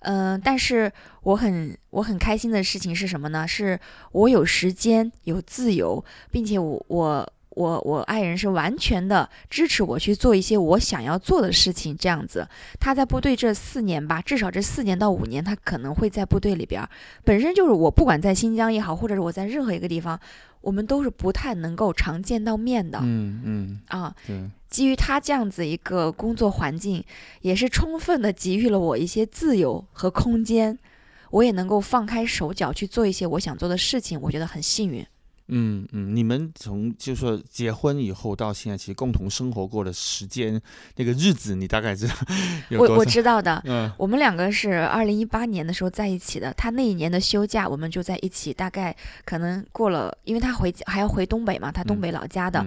[0.00, 3.48] 嗯，但是我很我很开心的事情是什么呢？
[3.48, 3.80] 是
[4.12, 11.96] 我有时间有自由，并且我我我我爱人是完全的支持我去做一些我想要做的事情。
[11.96, 12.46] 这样子，
[12.78, 16.86] 他在部队这四年吧，至少这四年到五年，他可能会在部队里边。
[17.24, 20.18] 本身就是我不管在新疆也好，或者是我在任何一个地方。
[20.60, 24.14] 我们都是不太能够常见到面的，嗯嗯啊，
[24.70, 27.04] 基于他这样子一个工作环境，
[27.42, 30.78] 也是充分的给予了我一些自由和空间，
[31.32, 35.06] 我也能够放开手脚去做一些我想做的事情，我觉得很幸运。
[35.48, 40.60] 嗯嗯，你们从就说结婚以后到现在，其实共同生活过的时间，
[40.96, 42.14] 那个日子，你大概知道？
[42.78, 43.62] 我我知道的。
[43.66, 46.52] 嗯，我们两个是二零一八年的时候在一起的。
[46.54, 52.64] 他那一年的休假，我们就在一起，大概可能过了，因为他回还要回东北嘛，他东北老家的。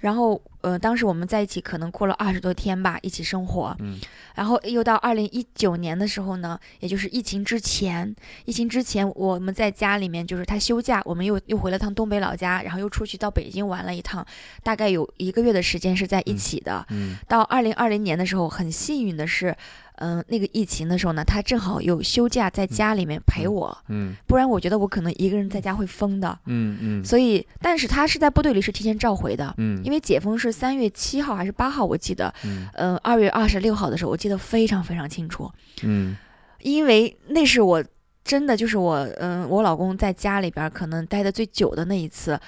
[0.00, 3.76] 然后，呃，当时我们在一起可能过了二十多天吧，一起生活。
[3.80, 3.98] 嗯。
[4.34, 8.14] 然后又到二零一九年的时候呢，也就是疫情之前，
[8.46, 14.26] 疫情之前我们在家里面，就是他休假，我们又又回了趟东北老家，然后又出去到北京玩了一趟，
[14.62, 16.86] 大概有一个月的时间是在一起的。
[16.90, 17.16] 嗯。
[17.28, 19.54] 到二零二零年的时候，很幸运的是。
[20.00, 23.76] 嗯，那个疫情的时候呢，他正好有休假，在家里面陪我。
[23.88, 26.38] 嗯，不然我觉得我可能一个人在家会疯的。
[26.46, 27.04] 嗯嗯。
[27.04, 29.54] 所以，但是他是在部队里是提前召回的。
[29.58, 29.80] 嗯。
[29.84, 32.32] 因为解封是三月七号还是八号，我记得。
[32.44, 32.66] 嗯。
[32.74, 35.52] 嗯，二月二十六号的时候，我记得非常非常清楚。
[35.82, 36.16] 嗯。
[36.60, 37.84] 因为那是我
[38.24, 42.40] 真的就是我，嗯，我老公在家里边可能待的最久的那一次，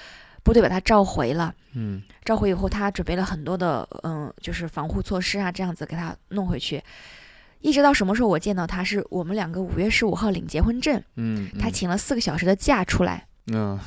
[0.43, 1.53] 部队把他召回了。
[1.75, 2.01] 嗯。
[2.25, 6.81] 召回以后，他准备了很多的，嗯，就是防护措施啊，这样子给他弄回去。
[7.63, 13.79] 一直到什么时候我见到他，是我们两个五月十五号领结婚证，嗯，他请了四个小时的假出来，嗯，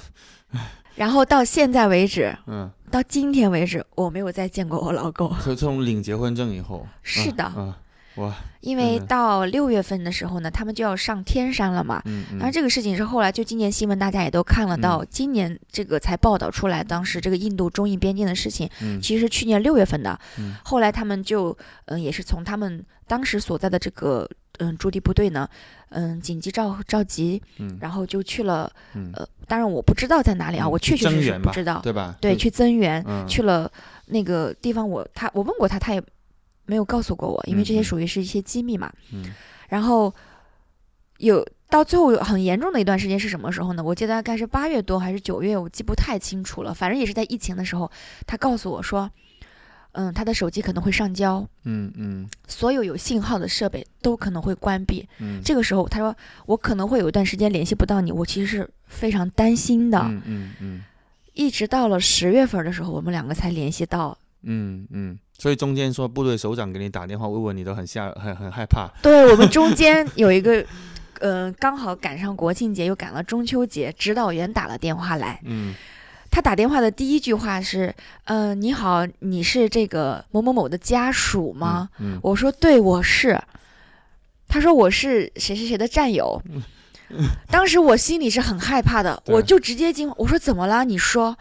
[0.96, 5.28] 然后到现在为止，嗯，到今天为止，我没有再见过我老公。
[5.38, 7.72] 可从领结婚证以后，是的，嗯。
[8.16, 12.02] 哇，因为到六月份的时候呢，他们就要上天山了嘛。
[12.06, 12.38] 嗯嗯。
[12.38, 18.68] 然后这个事情是后来就今年新闻大家也都看了，到今年这个才报道出来，当时这个印度中印边境的事情，
[19.02, 20.18] 其实是去年六月份的。
[20.38, 20.54] 嗯。
[20.64, 25.46] 后来他们就嗯，也是从他们当时所在的这个嗯驻地部队呢，
[25.90, 28.72] 嗯，紧急召召集，嗯，然后就去了，
[29.12, 32.16] 呃，当然我不知道在哪里啊，我确确实实不知道，对吧？
[32.18, 33.70] 对，去增援，去了
[34.06, 36.02] 那个地方，我他我问过他，他也。
[36.66, 38.92] 没有告诉过我，因为这些属于是一些机密嘛。
[39.12, 39.32] 嗯。
[39.68, 40.14] 然后
[41.18, 43.82] 有到最后很严重的一段时间是什么时候呢？
[43.82, 46.72] 我记得大概是八月多还是九月，我记不太清楚了。
[46.72, 47.90] 反正也是在疫情的时候，
[48.26, 49.10] 他告诉我说，
[49.92, 51.44] 嗯，他的手机可能会上交。
[51.64, 52.28] 嗯嗯。
[52.46, 55.08] 所有有信号的设备都可能会关闭。
[55.18, 55.40] 嗯。
[55.44, 56.14] 这个时候他说
[56.46, 59.98] 我可能会有一段时间联系不到你，我其实是非常担心的。
[59.98, 60.84] 嗯嗯嗯。
[61.32, 64.16] 一直到了十月份的时候，我们两个才联系到。
[64.42, 65.18] 嗯嗯。
[65.38, 68.88] 所以中间说部队首长给你打电话慰问你都很吓很很害怕。
[69.02, 70.64] 对我们中间有一个，
[71.20, 75.40] 呃，刚好赶上国庆节，又赶了中秋节，指导员打了电话来。
[75.44, 75.74] 嗯。
[76.28, 82.18] 他打电话的第一句话是：“嗯，你好，你是这个某某某的家属吗？”嗯。
[82.22, 83.40] 我说：“对，我是。”
[84.48, 86.42] 他说：“我是谁谁谁的战友。
[87.08, 90.84] ”嗯当时我心里是很害怕的，我就直接惊，我说：“怎么了？
[90.84, 91.36] 你说。”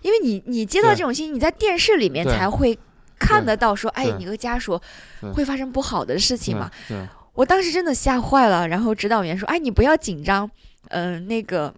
[0.00, 2.78] 因为你你接到这种信息，你在电视里面才会。
[3.18, 4.80] 看得到说，哎，你和家属
[5.34, 6.70] 会发生不好的事情嘛？
[7.34, 10.50] 我当时真的吓坏了，然后指导员说，哎，你不要紧张，
[10.88, 11.72] 嗯、那个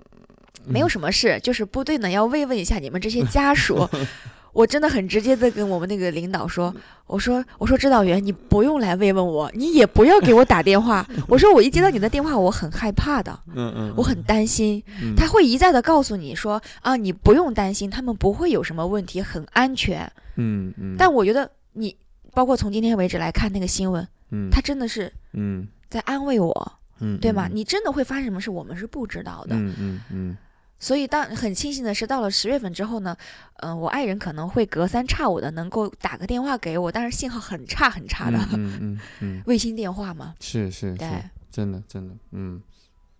[0.64, 3.88] 没有什么事，就是部队呢要慰问一下你们这些家属。
[4.53, 6.74] 我真的很直接的跟我们那个领导说，
[7.07, 11.07] 我说我说指导员，你不用来慰问我，你也不要给我打电话。
[11.28, 14.82] 我说我一接到你的电话，我很害怕的，嗯嗯，我很担心。
[15.03, 20.11] 嗯他会一再的告诉你说啊，你不用担心，他们不会有什么问题，很安全。
[20.36, 21.96] 嗯嗯，但我觉得你，
[22.32, 27.46] 包括从今天为止来看那个新闻，嗯他真的是嗯在安慰我，嗯对吗？
[27.48, 29.57] 嗯你真的会发生什么事，我们是不知道的。
[29.57, 30.36] 嗯嗯嗯
[30.81, 33.16] 所以当很庆幸的是，到了十月份之后呢，
[33.59, 40.35] 嗯、我爱人可能会隔三差五的能够打个电话给我，但是信号很差很差的，嗯嗯嗯， 卫星电话嘛。
[40.41, 42.61] 是是是对，，真的真的，嗯，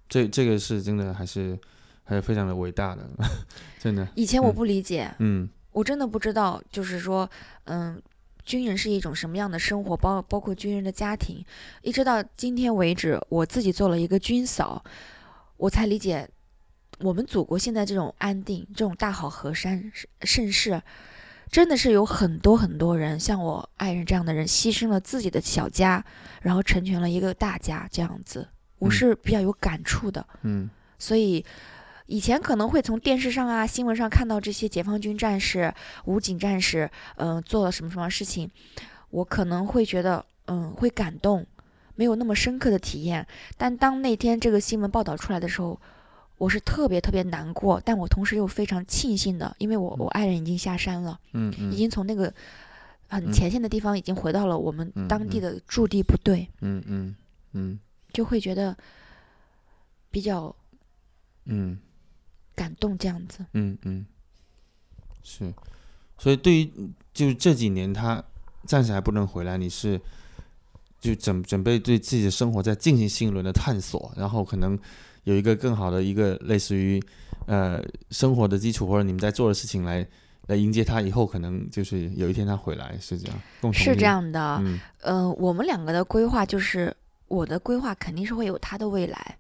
[0.09, 1.57] 这这个是真的还是
[2.03, 3.09] 还是非常的伟大的，
[3.79, 5.49] 真的，以前我嗯不理解，嗯。
[5.73, 7.31] 我真的不知道，就是说，
[7.67, 8.03] 嗯，
[8.45, 11.45] 军人是一种什么样的生活，包包括军人的家庭，
[11.83, 14.83] 一直到今天为止，我自己做了一个军嫂，
[15.57, 16.29] 我才理解，
[17.01, 19.91] 我们祖国现在这种安定，这种大好河山
[20.23, 20.81] 盛世，
[21.51, 26.05] 真的是有很多很多人，像我爱人这样的人，牺牲了自己的小家，
[26.43, 28.47] 然后成全了一个大家，这样子，
[28.79, 30.25] 我嗯是比较有感触的。
[30.43, 31.43] 嗯所以
[32.07, 35.73] 以前可能会从电视上啊、新闻上看到这些解放军战士、
[36.05, 38.51] 武警战士，嗯、做了什么什么事情，
[39.09, 41.47] 我可能会觉得，嗯，会感动，
[41.95, 43.27] 没有那么深刻的体验。
[43.57, 45.81] 但当那天这个新闻报道出来的时候，
[46.41, 52.33] 我是特别特别难过，但我同时又非常庆幸的，因为我我爱人已经下山了，嗯嗯，已经从那个
[53.09, 55.43] 很嗯前线的地方已经回到了我们嗯当地嗯。
[55.43, 57.15] 的驻地部队，嗯嗯
[57.53, 57.79] 嗯。
[58.15, 58.75] 就会觉得
[60.11, 60.57] 比较
[61.45, 61.79] 嗯。
[62.55, 63.45] 感动这样子。
[63.53, 64.07] 嗯嗯，
[65.23, 65.53] 是，
[66.17, 66.73] 所以对于
[67.13, 68.25] 就这几年他
[68.65, 70.01] 暂时还不能回来，你是
[70.99, 74.79] 就准准备对自己的生活再进行新一轮的探索，然后可能
[75.25, 77.03] 有一个更好的一个类似于
[77.47, 80.07] 呃生活的基础，或者你们在做的事情来
[80.47, 86.95] 来迎接他以后，可能就是有一天他回来，是这样，共同是这，样的，嗯呃，我们两个的规划就是，
[87.29, 89.39] 我的规划肯定是会有他的未来，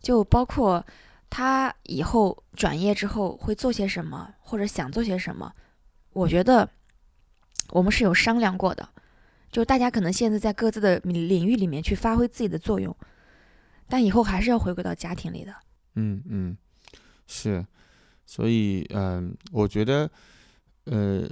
[0.00, 0.84] 就包括
[1.30, 5.50] 他以后转业之后会做些什么，或者想做些什么，
[6.12, 6.68] 我觉得
[7.70, 8.86] 我们是有商量过的。
[9.50, 12.94] 就大家可能现在在各自的领领域里面去发挥自己的作用，
[13.92, 15.54] 但以后还是要回归到家庭里的。
[15.96, 16.56] 嗯嗯，
[17.26, 17.62] 是，
[18.24, 20.10] 所以嗯、我觉得
[20.86, 21.28] 呃，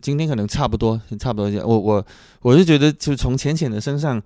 [0.00, 1.64] 今天可能差不多，差不多这样。
[1.64, 2.04] 我我
[2.40, 4.20] 我是觉得，就从浅浅的身上，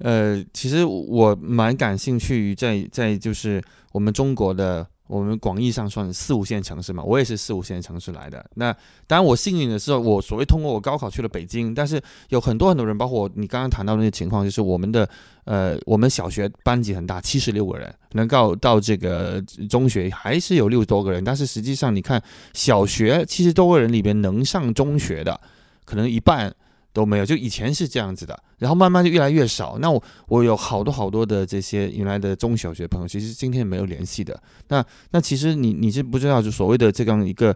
[0.00, 4.86] 呃，其实我蛮感兴趣于在在就是我们中国的。
[5.06, 8.44] 我们广义上算四五线城市嘛，我也是四五线城市来的。
[8.54, 8.72] 那
[9.06, 12.00] 当然，我幸运的是，我所谓通过我高考去了北京，但是
[12.30, 15.08] 有很多很多人，包括你刚刚谈到那些情况，就是我们的
[15.44, 19.40] 呃，我们小学班级很大，七十六个人，能够到这个
[19.70, 22.20] 中学还是有六十多个人，但是实际上你看，
[22.52, 25.40] 小学七十多个人里边能上中学的，
[25.84, 26.52] 可能一半
[26.96, 29.76] 都没有，就以前是这样子的，然后慢慢就越来越少。
[29.78, 34.42] 那我我有好多好多的这些原来的中小学朋友，其实今天没有联系的。
[34.68, 37.54] 那那其实你你是不知道，就所谓的这样一个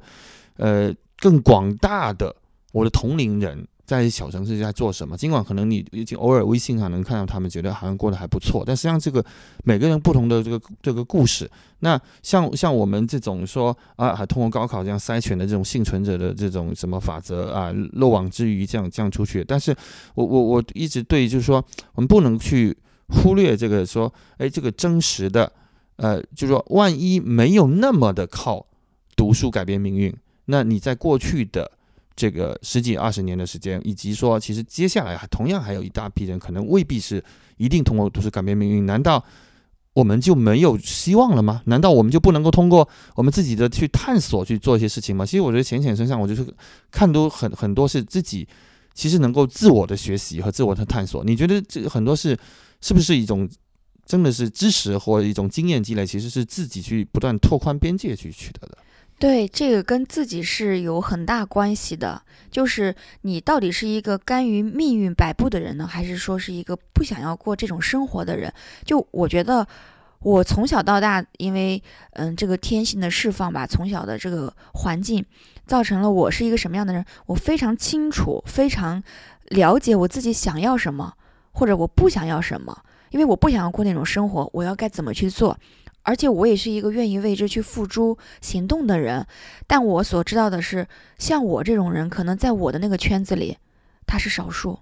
[0.58, 2.36] 呃更广大的
[2.72, 3.66] 我的同龄人。
[3.90, 5.16] 在小城市在做什么？
[5.16, 9.24] 尽管可能你已经偶尔微信上能看到他们，觉得好像过得还不错，但实际上这个
[9.64, 11.50] 每个人不同的这个这个故事。
[11.80, 19.42] 那像像我们这种说啊，还通过高考这样筛选的这种幸存者的这种什么法则啊，漏网之鱼这样这样出去。
[19.42, 19.74] 但是
[20.14, 21.56] 我我我一直对就是说，
[21.94, 22.76] 我们不能去
[23.08, 25.52] 忽略这个说，哎，这个真实的，
[25.96, 28.64] 呃，就是说，万一没有那么的靠
[29.16, 30.14] 读书改变命运，
[30.44, 31.72] 那你在过去的。
[32.16, 37.22] 这个十几二十年的时间，以及说，其实接下来还同样还有一大批人，可能未必是
[37.56, 38.84] 一定通过读书改变命运。
[38.84, 39.24] 难道
[39.94, 41.62] 我们就没有希望了吗？
[41.66, 45.24] 难道我们就不能够通过我们自己的去探索去做一些事情吗？
[45.24, 46.46] 其实我觉得浅浅身上，我就是
[46.90, 48.46] 看都很很多是自己
[48.94, 51.24] 其实能够自我的学习和自我的探索。
[51.24, 52.38] 你觉得这很多是
[52.80, 53.48] 是不是一种
[54.04, 58.76] 真的是知识或一种经验积累，其实是自己去不断拓宽边界去取得的？
[59.20, 62.22] 对，这个跟自己是有很大关系的。
[62.50, 68.50] 就是你到底是一个甘于命运摆布的人呢，还是说是一个不想要过这种生活的人？
[68.82, 69.64] 就我觉得，
[70.20, 71.80] 我从小到大，因为
[72.14, 75.22] 嗯这个天性的释放吧，从小的这个环境，
[75.66, 79.02] 造成了我是一个什么样的人，我非常清楚，非常
[79.50, 81.12] 了解我自己想要什么，
[81.52, 82.84] 或者我不想要什么。
[83.10, 85.58] 因为我不想要过那种生活，我要该怎么去做？
[86.02, 89.26] 而且我也是一个愿意为之去付诸行动的人，
[89.66, 90.86] 但我所知道的是，
[91.18, 93.56] 像我这种人，可能在我的那个圈子里，
[94.06, 94.78] 他是少数。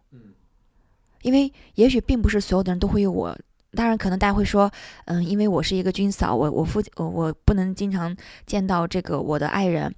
[1.22, 3.36] 因为也许并不是所有的人都会有我。
[3.72, 4.70] 当然，可能大家会说，
[5.06, 8.16] 嗯，因为我是一个军嫂，我我父我我不能经常
[8.46, 9.92] 见到这个我的爱人，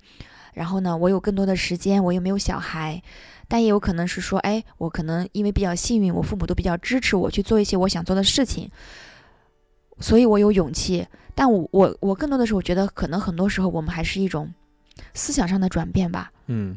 [0.55, 3.01] 然后呢，我有更多的时间，我又没有小孩，
[3.47, 8.69] 但也有可能是说，哎，我可能因为比较幸运，我父母都比较支持我去做一些我想做的事情，
[10.01, 11.07] 所以我有勇气。
[11.35, 14.53] 但我我我更多的是我觉得，可能很多时候我们还是一种
[15.15, 16.33] 思想上的转变吧。
[16.47, 16.77] 嗯，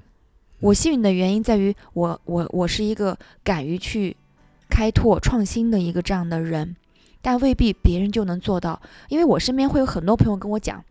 [0.60, 4.16] 我幸运的原因在于，我我我是一个敢于去
[4.70, 6.76] 开拓创新的一个这样的人。
[7.26, 10.84] 但未必别人就能做到，因为我身边会有很多朋友跟我讲，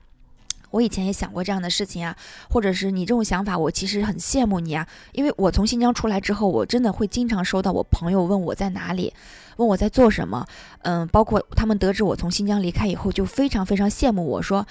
[0.72, 2.16] 我以前也想过这样的事情啊，
[2.50, 9.14] 或者是你这种想法，我其实很羡慕你啊，因为我从新疆出来之后，我真的会经常收到我朋友问我在哪里，
[9.58, 10.44] 问我在做什么，
[10.82, 14.66] 嗯，包括他们得知我从新疆离开以后，就非常非常羡慕我说，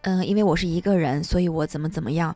[0.00, 2.34] 嗯，因为我是一个人，所以我怎么怎么样。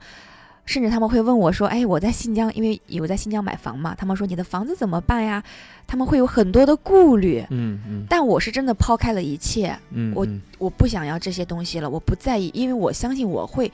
[0.66, 3.94] 甚至他们会问我说：“哎，我在新疆，因为有在新疆买房嘛。
[3.94, 5.42] 他们说你的房子怎么办呀？
[5.86, 7.42] 他们会有很多的顾虑。
[7.50, 8.04] 嗯嗯。
[8.10, 9.78] 但我是真的抛开了一切。
[9.90, 10.12] 嗯。
[10.14, 10.26] 我
[10.58, 13.70] 我不想要这些东西了，我不在意，因为我相信我会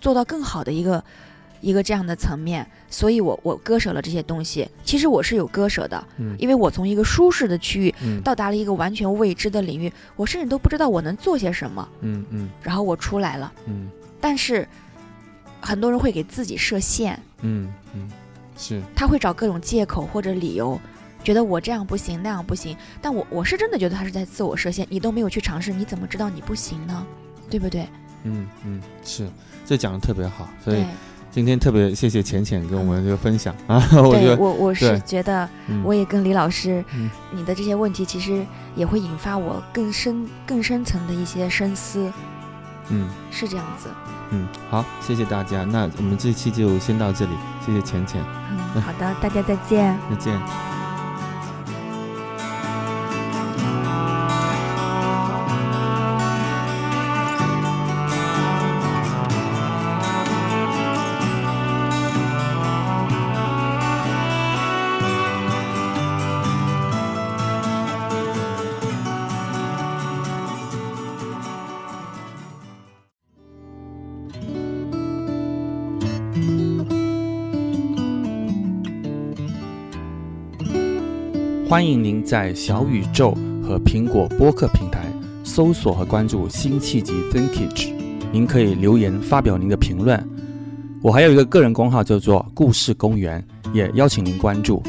[0.00, 1.02] 做到更好的一个
[1.60, 2.66] 一个这样的层面。
[2.90, 4.68] 所以我我割舍了这些东西。
[4.84, 6.04] 其实我是有割舍的。
[6.16, 6.34] 嗯。
[6.40, 7.94] 因为我从一个舒适的区域
[8.24, 11.88] 到达了一个完全未知的领域，我甚至都不知道我能做些什么。
[12.00, 12.50] 嗯嗯。
[12.62, 13.52] 然后我出来了。
[13.66, 13.88] 嗯。
[14.20, 14.66] 但是。
[15.62, 18.10] 很多人会给自己设限，嗯嗯，
[18.58, 20.78] 是，他会找各种借口或者理由，
[21.22, 22.76] 觉得我这样不行那样不行。
[23.00, 27.06] 但我我是真的觉得他是在自我设限，你都没有去尝试，你怎么知道你不行呢？
[27.48, 27.86] 对不对？
[28.24, 29.28] 嗯嗯，是，
[29.64, 30.84] 这讲的特别好，所以
[31.30, 33.82] 今天特别谢谢浅浅跟我们这个分享啊。
[34.02, 35.48] 我觉得我我是觉得，
[35.82, 36.84] 我也跟李老师，
[37.30, 38.44] 你的这些问题其实
[38.76, 42.12] 也会引发我更深更深层的一些深思。
[42.88, 43.88] 嗯，是这样子。
[44.32, 45.62] 嗯，好，谢谢大家。
[45.64, 47.32] 那我们这期就先到这里，
[47.64, 48.22] 谢谢浅浅。
[48.74, 49.96] 嗯，好的，大家再见。
[50.10, 50.40] 再见。
[81.72, 83.34] 欢迎您在小宇宙
[83.66, 85.10] 和苹果播客平台
[85.42, 87.90] 搜索和关注辛弃疾 Vintage，
[88.30, 90.22] 您可以留言发表您的评论。
[91.00, 93.42] 我还有一个个人公号叫做故事公园，
[93.72, 94.82] 也邀请您关注。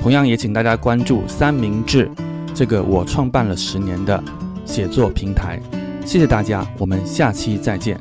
[0.00, 2.08] 同样也请大家关注三明治
[2.54, 4.22] 这个我创办了十年的
[4.64, 5.60] 写作平台。
[6.06, 8.00] 谢谢大家，我们下期再见。